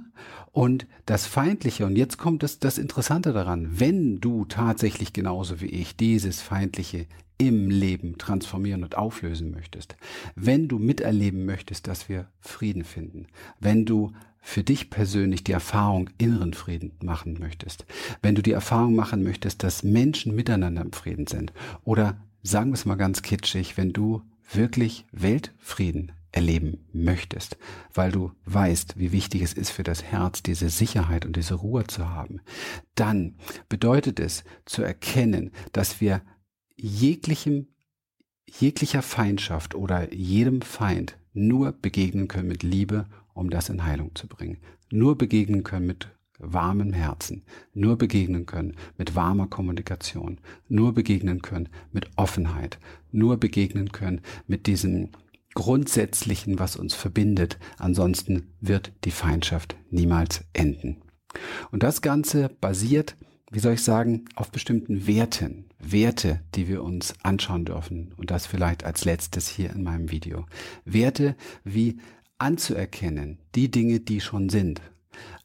und 0.53 0.87
das 1.07 1.27
Feindliche, 1.27 1.87
und 1.87 1.97
jetzt 1.97 2.19
kommt 2.19 2.43
das, 2.43 2.59
das 2.59 2.79
Interessante 2.79 3.33
daran, 3.33 3.69
wenn 3.79 4.21
du 4.21 4.45
tatsächlich 4.45 5.13
genauso 5.13 5.61
wie 5.61 5.67
ich 5.67 5.97
dieses 5.97 6.41
Feindliche 6.41 7.07
im 7.39 7.71
Leben 7.71 8.19
transformieren 8.19 8.83
und 8.83 8.97
auflösen 8.99 9.53
möchtest, 9.53 9.97
wenn 10.35 10.67
du 10.67 10.81
miterleben 10.81 11.47
möchtest, 11.47 11.87
dass 11.87 12.09
wir 12.09 12.27
Frieden 12.41 12.83
finden, 12.85 13.27
wenn 13.61 13.85
du 13.85 14.13
für 14.49 14.65
dich 14.65 14.89
persönlich 14.89 15.45
die 15.45 15.53
Erfahrung 15.53 16.09
inneren 16.17 16.55
Frieden 16.55 16.93
machen 17.03 17.37
möchtest, 17.39 17.85
wenn 18.23 18.35
du 18.35 18.41
die 18.41 18.53
Erfahrung 18.53 18.97
machen 18.97 19.23
möchtest, 19.23 19.63
dass 19.63 19.83
Menschen 19.83 20.35
miteinander 20.35 20.81
im 20.81 20.95
Frieden 20.95 21.27
sind 21.27 21.53
oder 21.85 22.19
sagen 22.43 22.71
wir 22.71 22.75
es 22.75 22.87
mal 22.87 22.95
ganz 22.95 23.21
kitschig, 23.21 23.77
wenn 23.77 23.93
du 23.93 24.23
wirklich 24.51 25.05
Weltfrieden 25.13 26.13
erleben 26.33 26.87
möchtest, 26.95 27.59
weil 27.93 28.11
du 28.11 28.33
weißt, 28.47 28.99
wie 28.99 29.13
wichtig 29.13 29.43
es 29.43 29.53
ist 29.53 29.69
für 29.69 29.83
das 29.83 30.03
Herz, 30.03 30.43
diese 30.43 30.71
Sicherheit 30.71 31.27
und 31.27 31.37
diese 31.37 31.55
Ruhe 31.55 31.87
zu 31.87 32.09
haben, 32.09 32.41
dann 32.95 33.37
bedeutet 33.69 34.19
es 34.19 34.45
zu 34.65 34.83
erkennen, 34.83 35.51
dass 35.73 36.01
wir 36.01 36.23
jeglichem, 36.75 37.67
jeglicher 38.47 39.03
Feindschaft 39.03 39.75
oder 39.75 40.15
jedem 40.15 40.63
Feind 40.63 41.19
nur 41.35 41.73
begegnen 41.73 42.29
können 42.29 42.49
mit 42.49 42.63
Liebe 42.63 43.07
um 43.39 43.51
das 43.51 43.69
in 43.69 43.85
Heilung 43.85 44.15
zu 44.15 44.27
bringen. 44.27 44.59
Nur 44.91 45.17
begegnen 45.17 45.63
können 45.63 45.87
mit 45.87 46.09
warmem 46.39 46.93
Herzen, 46.93 47.43
nur 47.75 47.97
begegnen 47.97 48.47
können 48.47 48.77
mit 48.97 49.15
warmer 49.15 49.49
Kommunikation, 49.49 50.39
nur 50.69 50.95
begegnen 50.95 51.43
können 51.43 51.69
mit 51.93 52.11
Offenheit, 52.17 52.79
nur 53.11 53.37
begegnen 53.37 53.91
können 53.91 54.21
mit 54.47 54.67
diesem 54.67 55.11
Grundsätzlichen, 55.55 56.59
was 56.59 56.77
uns 56.77 56.95
verbindet. 56.95 57.59
Ansonsten 57.79 58.55
wird 58.61 58.93
die 59.05 59.11
Feindschaft 59.11 59.77
niemals 59.91 60.45
enden. 60.53 61.03
Und 61.71 61.83
das 61.83 62.01
Ganze 62.03 62.49
basiert, 62.61 63.17
wie 63.51 63.59
soll 63.59 63.75
ich 63.75 63.83
sagen, 63.83 64.27
auf 64.37 64.51
bestimmten 64.51 65.07
Werten. 65.07 65.65
Werte, 65.81 66.41
die 66.55 66.69
wir 66.69 66.83
uns 66.83 67.15
anschauen 67.23 67.65
dürfen. 67.65 68.13
Und 68.17 68.31
das 68.31 68.47
vielleicht 68.47 68.85
als 68.85 69.05
letztes 69.05 69.49
hier 69.49 69.71
in 69.71 69.83
meinem 69.83 70.11
Video. 70.11 70.47
Werte 70.85 71.37
wie 71.65 71.99
anzuerkennen, 72.39 73.39
die 73.55 73.71
Dinge, 73.71 74.01
die 74.01 74.21
schon 74.21 74.49
sind, 74.49 74.81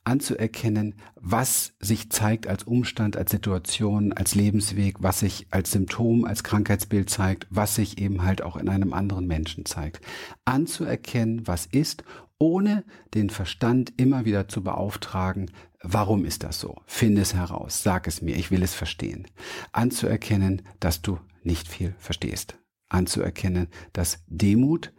anzuerkennen, 0.04 0.96
was 1.16 1.74
sich 1.80 2.10
zeigt 2.10 2.48
als 2.48 2.64
Umstand, 2.64 3.18
als 3.18 3.32
Situation, 3.32 4.14
als 4.14 4.36
Lebensweg, 4.36 4.98
was 5.00 5.20
sich 5.20 5.48
als 5.50 5.72
Symptom, 5.72 6.26
als 6.26 6.44
Krankheitsbild 6.44 7.10
zeigt, 7.10 7.48
was 7.50 7.76
sich 7.76 7.98
eben 7.98 8.24
halt 8.24 8.42
auch 8.42 8.58
in 8.58 8.70
einem 8.70 8.94
anderen 8.94 9.28
Menschen 9.28 9.66
zeigt. 9.66 10.02
Anzuerkennen, 10.46 11.48
was 11.48 11.66
ist, 11.66 12.04
ohne 12.38 12.84
den 13.14 13.30
Verstand 13.30 13.94
immer 13.98 14.26
wieder 14.26 14.50
zu 14.50 14.64
beauftragen, 14.64 15.52
warum 15.82 16.26
ist 16.26 16.44
das 16.44 16.60
so? 16.60 16.82
Finde 16.86 17.22
es 17.22 17.34
heraus, 17.34 17.84
sag 17.84 18.08
es 18.08 18.22
mir, 18.22 18.36
ich 18.36 18.52
will 18.52 18.64
es 18.64 18.74
verstehen. 18.74 19.28
Anzuerkennen, 19.72 20.64
dass 20.80 21.02
du 21.02 21.20
nicht 21.44 21.68
viel 21.68 21.96
verstehst. 21.98 22.58
Anzuerkennen, 22.90 23.68
dass 23.94 24.24
Demut 24.28 24.92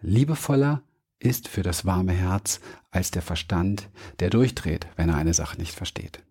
liebevoller, 0.00 0.82
ist 1.18 1.48
für 1.48 1.62
das 1.62 1.84
warme 1.84 2.12
Herz 2.12 2.60
als 2.90 3.10
der 3.10 3.22
Verstand, 3.22 3.88
der 4.20 4.30
durchdreht, 4.30 4.86
wenn 4.96 5.08
er 5.08 5.16
eine 5.16 5.34
Sache 5.34 5.58
nicht 5.58 5.74
versteht. 5.74 6.22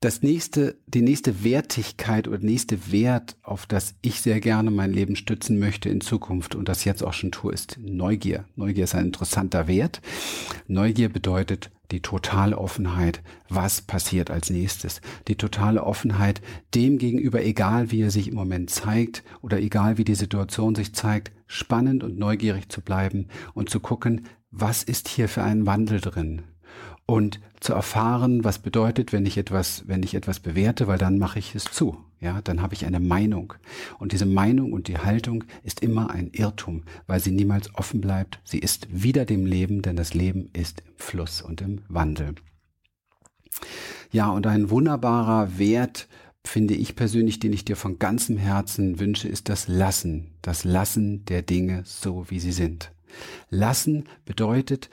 Das 0.00 0.22
nächste, 0.22 0.76
die 0.86 1.00
nächste 1.00 1.42
Wertigkeit 1.42 2.28
oder 2.28 2.38
nächste 2.38 2.92
Wert, 2.92 3.36
auf 3.42 3.64
das 3.64 3.94
ich 4.02 4.20
sehr 4.20 4.40
gerne 4.40 4.70
mein 4.70 4.92
Leben 4.92 5.16
stützen 5.16 5.58
möchte 5.58 5.88
in 5.88 6.02
Zukunft 6.02 6.54
und 6.54 6.68
das 6.68 6.84
jetzt 6.84 7.02
auch 7.02 7.14
schon 7.14 7.32
tue, 7.32 7.52
ist 7.52 7.78
Neugier. 7.80 8.44
Neugier 8.56 8.84
ist 8.84 8.94
ein 8.94 9.06
interessanter 9.06 9.68
Wert. 9.68 10.02
Neugier 10.66 11.08
bedeutet 11.08 11.70
die 11.92 12.02
totale 12.02 12.58
Offenheit, 12.58 13.22
was 13.48 13.80
passiert 13.80 14.30
als 14.30 14.50
nächstes. 14.50 15.00
Die 15.28 15.36
totale 15.36 15.82
Offenheit 15.82 16.42
dem 16.74 16.98
gegenüber, 16.98 17.42
egal 17.42 17.90
wie 17.90 18.02
er 18.02 18.10
sich 18.10 18.28
im 18.28 18.34
Moment 18.34 18.70
zeigt 18.70 19.22
oder 19.40 19.60
egal 19.60 19.96
wie 19.96 20.04
die 20.04 20.14
Situation 20.14 20.74
sich 20.74 20.94
zeigt, 20.94 21.32
spannend 21.46 22.04
und 22.04 22.18
neugierig 22.18 22.68
zu 22.68 22.82
bleiben 22.82 23.28
und 23.54 23.70
zu 23.70 23.80
gucken, 23.80 24.26
was 24.50 24.82
ist 24.82 25.08
hier 25.08 25.28
für 25.28 25.42
ein 25.42 25.64
Wandel 25.64 26.00
drin? 26.00 26.42
Und 27.06 27.40
zu 27.60 27.72
erfahren, 27.72 28.42
was 28.42 28.58
bedeutet, 28.58 29.12
wenn 29.12 29.26
ich 29.26 29.38
etwas, 29.38 29.84
wenn 29.86 30.02
ich 30.02 30.14
etwas 30.14 30.40
bewerte, 30.40 30.88
weil 30.88 30.98
dann 30.98 31.18
mache 31.18 31.38
ich 31.38 31.54
es 31.54 31.64
zu. 31.64 31.96
Ja, 32.20 32.40
dann 32.42 32.62
habe 32.62 32.74
ich 32.74 32.86
eine 32.86 32.98
Meinung. 32.98 33.54
Und 33.98 34.12
diese 34.12 34.26
Meinung 34.26 34.72
und 34.72 34.88
die 34.88 34.98
Haltung 34.98 35.44
ist 35.62 35.80
immer 35.82 36.10
ein 36.10 36.30
Irrtum, 36.32 36.82
weil 37.06 37.20
sie 37.20 37.30
niemals 37.30 37.74
offen 37.74 38.00
bleibt. 38.00 38.40
Sie 38.44 38.58
ist 38.58 38.88
wieder 38.90 39.24
dem 39.24 39.46
Leben, 39.46 39.82
denn 39.82 39.96
das 39.96 40.14
Leben 40.14 40.50
ist 40.52 40.80
im 40.80 40.94
Fluss 40.96 41.42
und 41.42 41.60
im 41.60 41.82
Wandel. 41.88 42.34
Ja, 44.10 44.30
und 44.30 44.46
ein 44.46 44.70
wunderbarer 44.70 45.58
Wert, 45.58 46.08
finde 46.46 46.74
ich 46.74 46.96
persönlich, 46.96 47.40
den 47.40 47.52
ich 47.52 47.64
dir 47.64 47.76
von 47.76 47.98
ganzem 47.98 48.36
Herzen 48.36 48.98
wünsche, 48.98 49.28
ist 49.28 49.48
das 49.48 49.68
Lassen. 49.68 50.34
Das 50.42 50.64
Lassen 50.64 51.24
der 51.26 51.42
Dinge 51.42 51.82
so, 51.84 52.30
wie 52.30 52.40
sie 52.40 52.52
sind. 52.52 52.92
Lassen 53.50 54.04
bedeutet, 54.24 54.88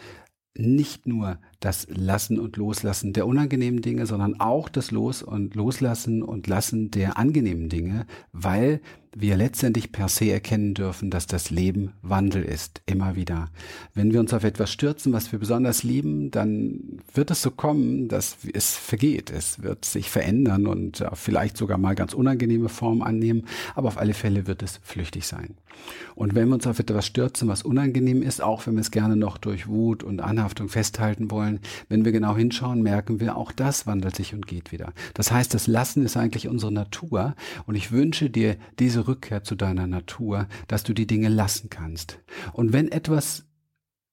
nicht 0.56 1.08
nur 1.08 1.39
das 1.60 1.88
Lassen 1.89 2.39
und 2.39 2.58
Loslassen 2.58 3.13
der 3.13 3.26
unangenehmen 3.26 3.82
Dinge, 3.82 4.06
sondern 4.06 4.39
auch 4.39 4.70
das 4.70 4.92
Los 4.92 5.24
und 5.24 5.56
Loslassen 5.56 6.22
und 6.22 6.48
Lassen 6.48 6.92
der 6.92 7.18
angenehmen 7.18 7.70
Dinge, 7.70 8.06
weil 8.34 8.82
wir 9.16 9.38
letztendlich 9.38 9.92
per 9.92 10.10
se 10.10 10.32
erkennen 10.32 10.74
dürfen, 10.74 11.12
dass 11.12 11.28
das 11.28 11.50
Leben 11.52 11.94
Wandel 12.02 12.44
ist, 12.44 12.82
immer 12.86 13.16
wieder. 13.16 13.50
Wenn 13.94 14.12
wir 14.12 14.20
uns 14.20 14.34
auf 14.34 14.44
etwas 14.44 14.72
stürzen, 14.72 15.13
was 15.13 15.32
wir 15.32 15.39
besonders 15.39 15.84
lieben, 15.84 16.32
dann 16.32 17.00
wird 17.13 17.30
es 17.32 17.42
so 17.42 17.52
kommen, 17.52 18.08
dass 18.08 18.38
es 18.54 18.76
vergeht. 18.76 19.30
Es 19.30 19.62
wird 19.62 19.86
sich 19.86 20.10
verändern 20.10 20.68
und 20.68 21.04
vielleicht 21.13 21.58
sogar 21.58 21.78
mal 21.78 21.96
ganz 21.96 22.13
unangenehme 22.13 22.70
Form 22.70 23.02
annehmen, 23.02 23.46
aber 23.76 23.89
auf 23.89 23.98
alle 23.98 24.13
Fälle 24.16 24.48
wird 24.48 24.63
es 24.63 24.80
flüchtig 24.84 25.28
sein. 25.28 25.56
Und 26.16 26.36
wenn 26.36 26.48
wir 26.48 26.56
uns 26.56 26.68
auf 26.68 26.80
etwas 26.80 27.06
stürzen, 27.06 27.48
was 27.48 27.64
unangenehm 27.64 28.22
ist, 28.22 28.42
auch 28.42 28.66
wenn 28.66 28.76
wir 28.76 28.82
es 28.82 28.92
gerne 28.92 29.16
noch 29.16 29.38
durch 29.38 29.68
Wut 29.68 30.04
und 30.04 30.22
Anhaftung 30.22 30.70
festhalten 30.70 31.32
wollen, 31.32 31.60
wenn 31.90 32.06
wir 32.06 32.12
genau 32.12 32.36
hinschauen, 32.36 32.82
merken 32.82 33.20
wir, 33.20 33.38
auch 33.38 33.52
das 33.52 33.88
wandelt 33.88 34.16
sich 34.16 34.34
und 34.34 34.48
geht 34.48 34.72
wieder. 34.72 34.94
Das 35.14 35.32
heißt, 35.32 35.54
das 35.54 35.68
Lassen 35.68 36.04
ist 36.04 36.18
eigentlich 36.18 36.48
unsere 36.48 36.72
Natur 36.72 37.36
und 37.66 37.76
ich 37.76 37.92
wünsche 37.92 38.30
dir 38.30 38.58
diese 38.80 39.08
Rückkehr 39.08 39.44
zu 39.44 39.56
deiner 39.56 39.88
Natur, 39.88 40.48
dass 40.68 40.84
du 40.84 40.94
die 40.94 41.08
Dinge 41.08 41.30
lassen 41.30 41.70
kannst. 41.70 42.20
Und 42.54 42.74
wenn 42.74 42.92
etwas 42.92 43.46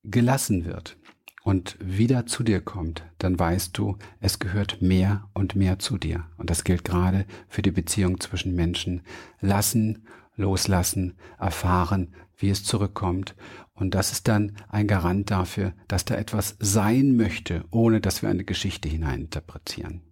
gelassen 0.03 0.65
wird, 0.65 0.97
und 1.43 1.77
wieder 1.81 2.27
zu 2.27 2.43
dir 2.43 2.61
kommt, 2.61 3.03
dann 3.19 3.39
weißt 3.39 3.77
du, 3.77 3.97
es 4.21 4.39
gehört 4.39 4.83
mehr 4.83 5.29
und 5.33 5.57
mehr 5.57 5.79
zu 5.79 5.97
dir. 5.97 6.25
Und 6.37 6.51
das 6.51 6.65
gilt 6.65 6.85
gerade 6.85 7.25
für 7.49 7.63
die 7.63 7.71
Beziehung 7.71 8.21
zwischen 8.21 8.55
Menschen. 8.55 9.03
Lassen, 9.41 10.05
loslassen, 10.37 11.19
erfahren, 11.39 12.15
wie 12.37 12.51
es 12.51 12.65
zurückkommt. 12.65 13.35
Und 13.75 13.95
das 13.95 14.13
ist 14.13 14.29
dann 14.29 14.57
ein 14.69 14.87
Garant 14.87 15.31
dafür, 15.31 15.75
dass 15.89 16.05
da 16.05 16.15
etwas 16.15 16.57
sein 16.59 17.17
möchte, 17.17 17.65
ohne 17.71 18.01
dass 18.01 18.23
wir 18.23 18.29
eine 18.29 18.45
Geschichte 18.45 18.89
hineininterpretieren. 18.89 20.03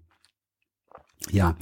Ja, 1.30 1.56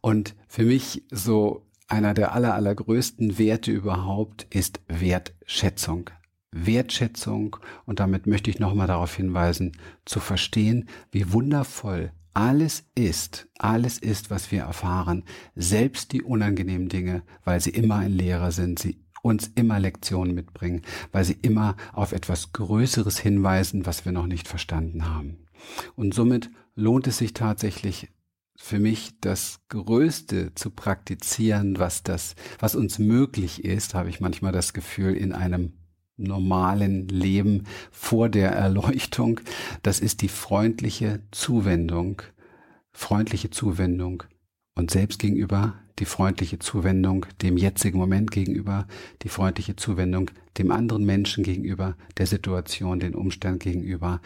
und 0.00 0.34
für 0.48 0.64
mich 0.64 1.04
so 1.10 1.66
einer 1.88 2.14
der 2.14 2.32
aller, 2.32 2.54
allergrößten 2.54 3.38
Werte 3.38 3.70
überhaupt 3.70 4.46
ist 4.50 4.80
Wertschätzung. 4.88 6.10
Wertschätzung 6.50 7.56
und 7.84 8.00
damit 8.00 8.26
möchte 8.26 8.48
ich 8.48 8.58
nochmal 8.58 8.86
darauf 8.86 9.14
hinweisen, 9.14 9.76
zu 10.04 10.20
verstehen, 10.20 10.88
wie 11.10 11.32
wundervoll 11.32 12.12
alles 12.34 12.84
ist, 12.94 13.48
alles 13.58 13.98
ist, 13.98 14.30
was 14.30 14.50
wir 14.50 14.62
erfahren, 14.62 15.24
selbst 15.54 16.12
die 16.12 16.22
unangenehmen 16.22 16.88
Dinge, 16.88 17.22
weil 17.44 17.60
sie 17.60 17.70
immer 17.70 17.96
ein 17.96 18.12
Lehrer 18.12 18.52
sind, 18.52 18.78
sie 18.78 19.00
uns 19.22 19.50
immer 19.54 19.80
Lektionen 19.80 20.34
mitbringen, 20.34 20.82
weil 21.12 21.24
sie 21.24 21.38
immer 21.40 21.76
auf 21.92 22.12
etwas 22.12 22.52
Größeres 22.52 23.18
hinweisen, 23.18 23.86
was 23.86 24.04
wir 24.04 24.12
noch 24.12 24.26
nicht 24.26 24.48
verstanden 24.48 25.08
haben. 25.08 25.46
Und 25.96 26.12
somit 26.12 26.50
lohnt 26.74 27.06
es 27.06 27.18
sich 27.18 27.32
tatsächlich 27.32 28.08
für 28.56 28.78
mich 28.78 29.18
das 29.20 29.60
Größte 29.68 30.54
zu 30.54 30.70
praktizieren, 30.70 31.78
was 31.78 32.02
das, 32.02 32.34
was 32.58 32.74
uns 32.74 32.98
möglich 32.98 33.64
ist, 33.64 33.94
habe 33.94 34.10
ich 34.10 34.20
manchmal 34.20 34.52
das 34.52 34.72
Gefühl, 34.72 35.14
in 35.14 35.32
einem 35.32 35.72
normalen 36.16 37.08
Leben 37.08 37.64
vor 37.90 38.28
der 38.28 38.52
Erleuchtung. 38.52 39.40
Das 39.82 40.00
ist 40.00 40.22
die 40.22 40.28
freundliche 40.28 41.20
Zuwendung, 41.30 42.22
freundliche 42.92 43.50
Zuwendung 43.50 44.22
und 44.74 44.90
selbst 44.90 45.18
gegenüber 45.18 45.74
die 45.98 46.04
freundliche 46.04 46.58
Zuwendung 46.58 47.26
dem 47.42 47.56
jetzigen 47.56 47.98
Moment 47.98 48.30
gegenüber, 48.30 48.86
die 49.22 49.28
freundliche 49.28 49.76
Zuwendung 49.76 50.30
dem 50.58 50.70
anderen 50.70 51.04
Menschen 51.04 51.44
gegenüber, 51.44 51.96
der 52.18 52.26
Situation, 52.26 53.00
den 53.00 53.14
Umständen 53.14 53.60
gegenüber, 53.60 54.20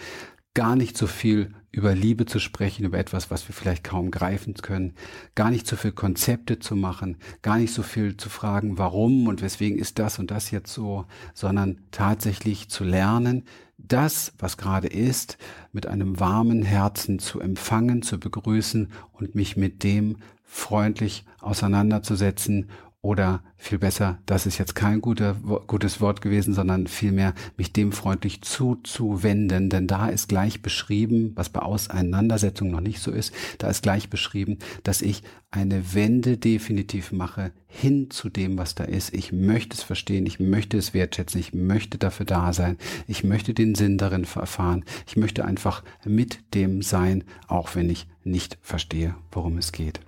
gar 0.55 0.77
nicht 0.77 0.96
so 0.96 1.07
viel 1.07 1.55
über 1.70 1.94
Liebe 1.94 2.26
zu 2.26 2.38
sprechen, 2.38 2.85
über 2.85 2.98
etwas, 2.98 3.31
was 3.31 3.46
wir 3.48 3.54
vielleicht 3.54 3.85
kaum 3.85 4.11
greifen 4.11 4.54
können, 4.54 4.94
gar 5.35 5.50
nicht 5.50 5.66
so 5.66 5.76
viel 5.76 5.92
Konzepte 5.92 6.59
zu 6.59 6.76
machen, 6.76 7.18
gar 7.42 7.59
nicht 7.59 7.74
so 7.74 7.83
viel 7.83 8.16
zu 8.16 8.31
fragen, 8.31 8.78
warum 8.78 9.26
und 9.28 9.42
weswegen 9.42 9.78
ist 9.78 9.98
das 9.98 10.18
und 10.18 10.31
das 10.31 10.50
jetzt 10.50 10.72
so, 10.72 11.04
sondern 11.35 11.78
tatsächlich 11.90 12.68
zu 12.68 12.85
lernen, 12.85 13.44
das, 13.76 14.33
was 14.38 14.57
gerade 14.57 14.88
ist, 14.88 15.38
mit 15.72 15.87
einem 15.87 16.18
warmen 16.18 16.62
Herzen 16.62 17.18
zu 17.18 17.40
empfangen, 17.40 18.02
zu 18.02 18.18
begrüßen 18.18 18.90
und 19.12 19.35
mich 19.35 19.57
mit 19.57 19.85
dem 19.85 20.16
freundlich 20.44 21.24
auseinanderzusetzen 21.40 22.70
oder 23.00 23.42
viel 23.56 23.78
besser, 23.78 24.18
das 24.26 24.44
ist 24.44 24.58
jetzt 24.58 24.74
kein 24.74 25.00
guter, 25.00 25.34
gutes 25.66 26.00
Wort 26.00 26.20
gewesen, 26.20 26.52
sondern 26.52 26.88
vielmehr 26.88 27.32
mich 27.56 27.72
dem 27.72 27.92
freundlich 27.92 28.42
zuzuwenden, 28.42 29.70
denn 29.70 29.87
da 29.87 30.08
ist 30.08 30.28
gleich 30.28 30.62
beschrieben, 30.62 31.32
was 31.37 31.48
bei 31.48 31.61
Auseinandersetzung 31.61 32.70
noch 32.70 32.80
nicht 32.80 33.00
so 33.00 33.12
ist, 33.12 33.32
da 33.58 33.68
ist 33.68 33.82
gleich 33.82 34.11
beschrieben, 34.11 34.58
dass 34.82 35.00
ich 35.00 35.22
eine 35.50 35.94
Wende 35.94 36.38
definitiv 36.38 37.12
mache 37.12 37.52
hin 37.68 38.11
zu 38.11 38.28
dem, 38.28 38.58
was 38.58 38.74
da 38.74 38.84
ist. 38.84 39.14
Ich 39.14 39.32
möchte 39.32 39.76
es 39.76 39.82
verstehen, 39.82 40.26
ich 40.26 40.40
möchte 40.40 40.76
es 40.76 40.92
wertschätzen, 40.92 41.40
ich 41.40 41.54
möchte 41.54 41.98
dafür 41.98 42.26
da 42.26 42.52
sein, 42.52 42.76
ich 43.06 43.22
möchte 43.22 43.54
den 43.54 43.74
Sinn 43.74 43.96
darin 43.96 44.24
erfahren, 44.24 44.84
ich 45.06 45.16
möchte 45.16 45.44
einfach 45.44 45.84
mit 46.04 46.54
dem 46.54 46.82
sein, 46.82 47.24
auch 47.46 47.74
wenn 47.76 47.88
ich 47.90 48.08
nicht 48.24 48.58
verstehe, 48.61 49.14
worum 49.30 49.56
es 49.56 49.72
geht. 49.72 50.00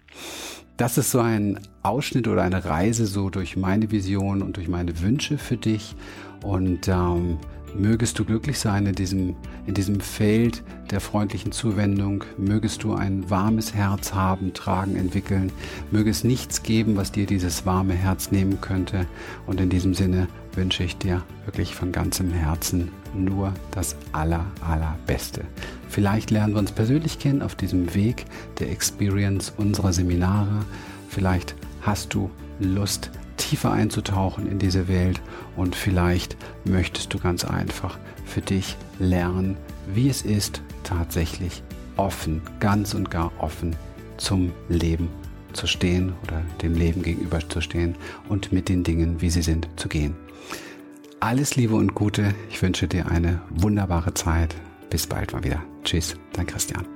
Das 0.81 0.97
ist 0.97 1.11
so 1.11 1.21
ein 1.21 1.61
Ausschnitt 1.83 2.27
oder 2.27 2.41
eine 2.41 2.65
Reise 2.65 3.05
so 3.05 3.29
durch 3.29 3.55
meine 3.55 3.91
Vision 3.91 4.41
und 4.41 4.57
durch 4.57 4.67
meine 4.67 4.99
Wünsche 5.03 5.37
für 5.37 5.59
dich. 5.59 5.95
Und 6.43 6.89
ähm, 6.89 7.37
mögest 7.75 8.19
du 8.19 8.25
glücklich 8.25 8.59
sein 8.59 8.87
in 8.87 8.95
diesem, 8.95 9.37
in 9.67 9.75
diesem 9.75 10.01
Feld 10.01 10.63
der 10.91 11.01
freundlichen 11.03 11.53
Zuwendung. 11.53 12.25
Mögest 12.39 12.83
du 12.83 12.95
ein 12.95 13.29
warmes 13.29 13.75
Herz 13.75 14.15
haben, 14.15 14.55
tragen, 14.55 14.97
entwickeln. 14.97 15.53
Möge 15.91 16.09
es 16.09 16.25
nichts 16.25 16.63
geben, 16.63 16.97
was 16.97 17.13
dir 17.13 17.27
dieses 17.27 17.67
warme 17.67 17.93
Herz 17.93 18.31
nehmen 18.31 18.63
könnte. 18.63 19.07
Und 19.47 19.61
in 19.61 19.69
diesem 19.69 19.93
Sinne 19.93 20.29
wünsche 20.55 20.85
ich 20.85 20.97
dir 20.97 21.23
wirklich 21.45 21.75
von 21.75 21.93
ganzem 21.93 22.33
Herzen 22.33 22.91
nur 23.15 23.53
das 23.71 23.97
aller, 24.13 24.45
allerbeste. 24.61 25.45
Vielleicht 25.89 26.31
lernen 26.31 26.55
wir 26.55 26.61
uns 26.61 26.73
persönlich 26.73 27.19
kennen 27.19 27.43
auf 27.43 27.55
diesem 27.55 27.95
Weg 27.95 28.27
der 28.59 28.71
Experience 28.71 29.53
unserer 29.57 29.93
Seminare. 29.93 30.65
Vielleicht 31.09 31.55
hast 31.83 32.15
du 32.15 32.31
Lust, 32.61 33.11
tiefer 33.37 33.73
einzutauchen 33.73 34.47
in 34.47 34.59
diese 34.59 34.87
Welt 34.87 35.21
und 35.57 35.75
vielleicht 35.75 36.37
möchtest 36.65 37.13
du 37.15 37.19
ganz 37.19 37.45
einfach 37.45 37.99
für 38.27 38.43
dich 38.43 38.77
lernen, 38.99 39.57
wie 39.93 40.09
es 40.09 40.23
ist, 40.23 40.63
tatsächlich 40.85 41.63
offen, 41.97 42.43
ganz 42.61 42.95
und 42.95 43.11
gar 43.11 43.33
offen 43.39 43.77
zum 44.17 44.53
Leben 44.69 45.09
zu 45.53 45.67
stehen 45.67 46.13
oder 46.23 46.43
dem 46.63 46.75
Leben 46.75 47.03
gegenüber 47.03 47.41
zu 47.49 47.61
stehen 47.61 47.97
und 48.29 48.53
mit 48.53 48.69
den 48.69 48.85
Dingen, 48.85 49.21
wie 49.21 49.31
sie 49.31 49.43
sind, 49.43 49.69
zu 49.77 49.89
gehen. 49.89 50.15
Alles 51.21 51.55
Liebe 51.55 51.75
und 51.75 51.95
Gute. 51.95 52.35
Ich 52.49 52.63
wünsche 52.63 52.89
dir 52.89 53.11
eine 53.11 53.43
wunderbare 53.51 54.15
Zeit. 54.15 54.57
Bis 54.89 55.07
bald 55.07 55.35
mal 55.35 55.45
wieder. 55.45 55.63
Tschüss, 55.85 56.17
dein 56.33 56.47
Christian. 56.47 56.87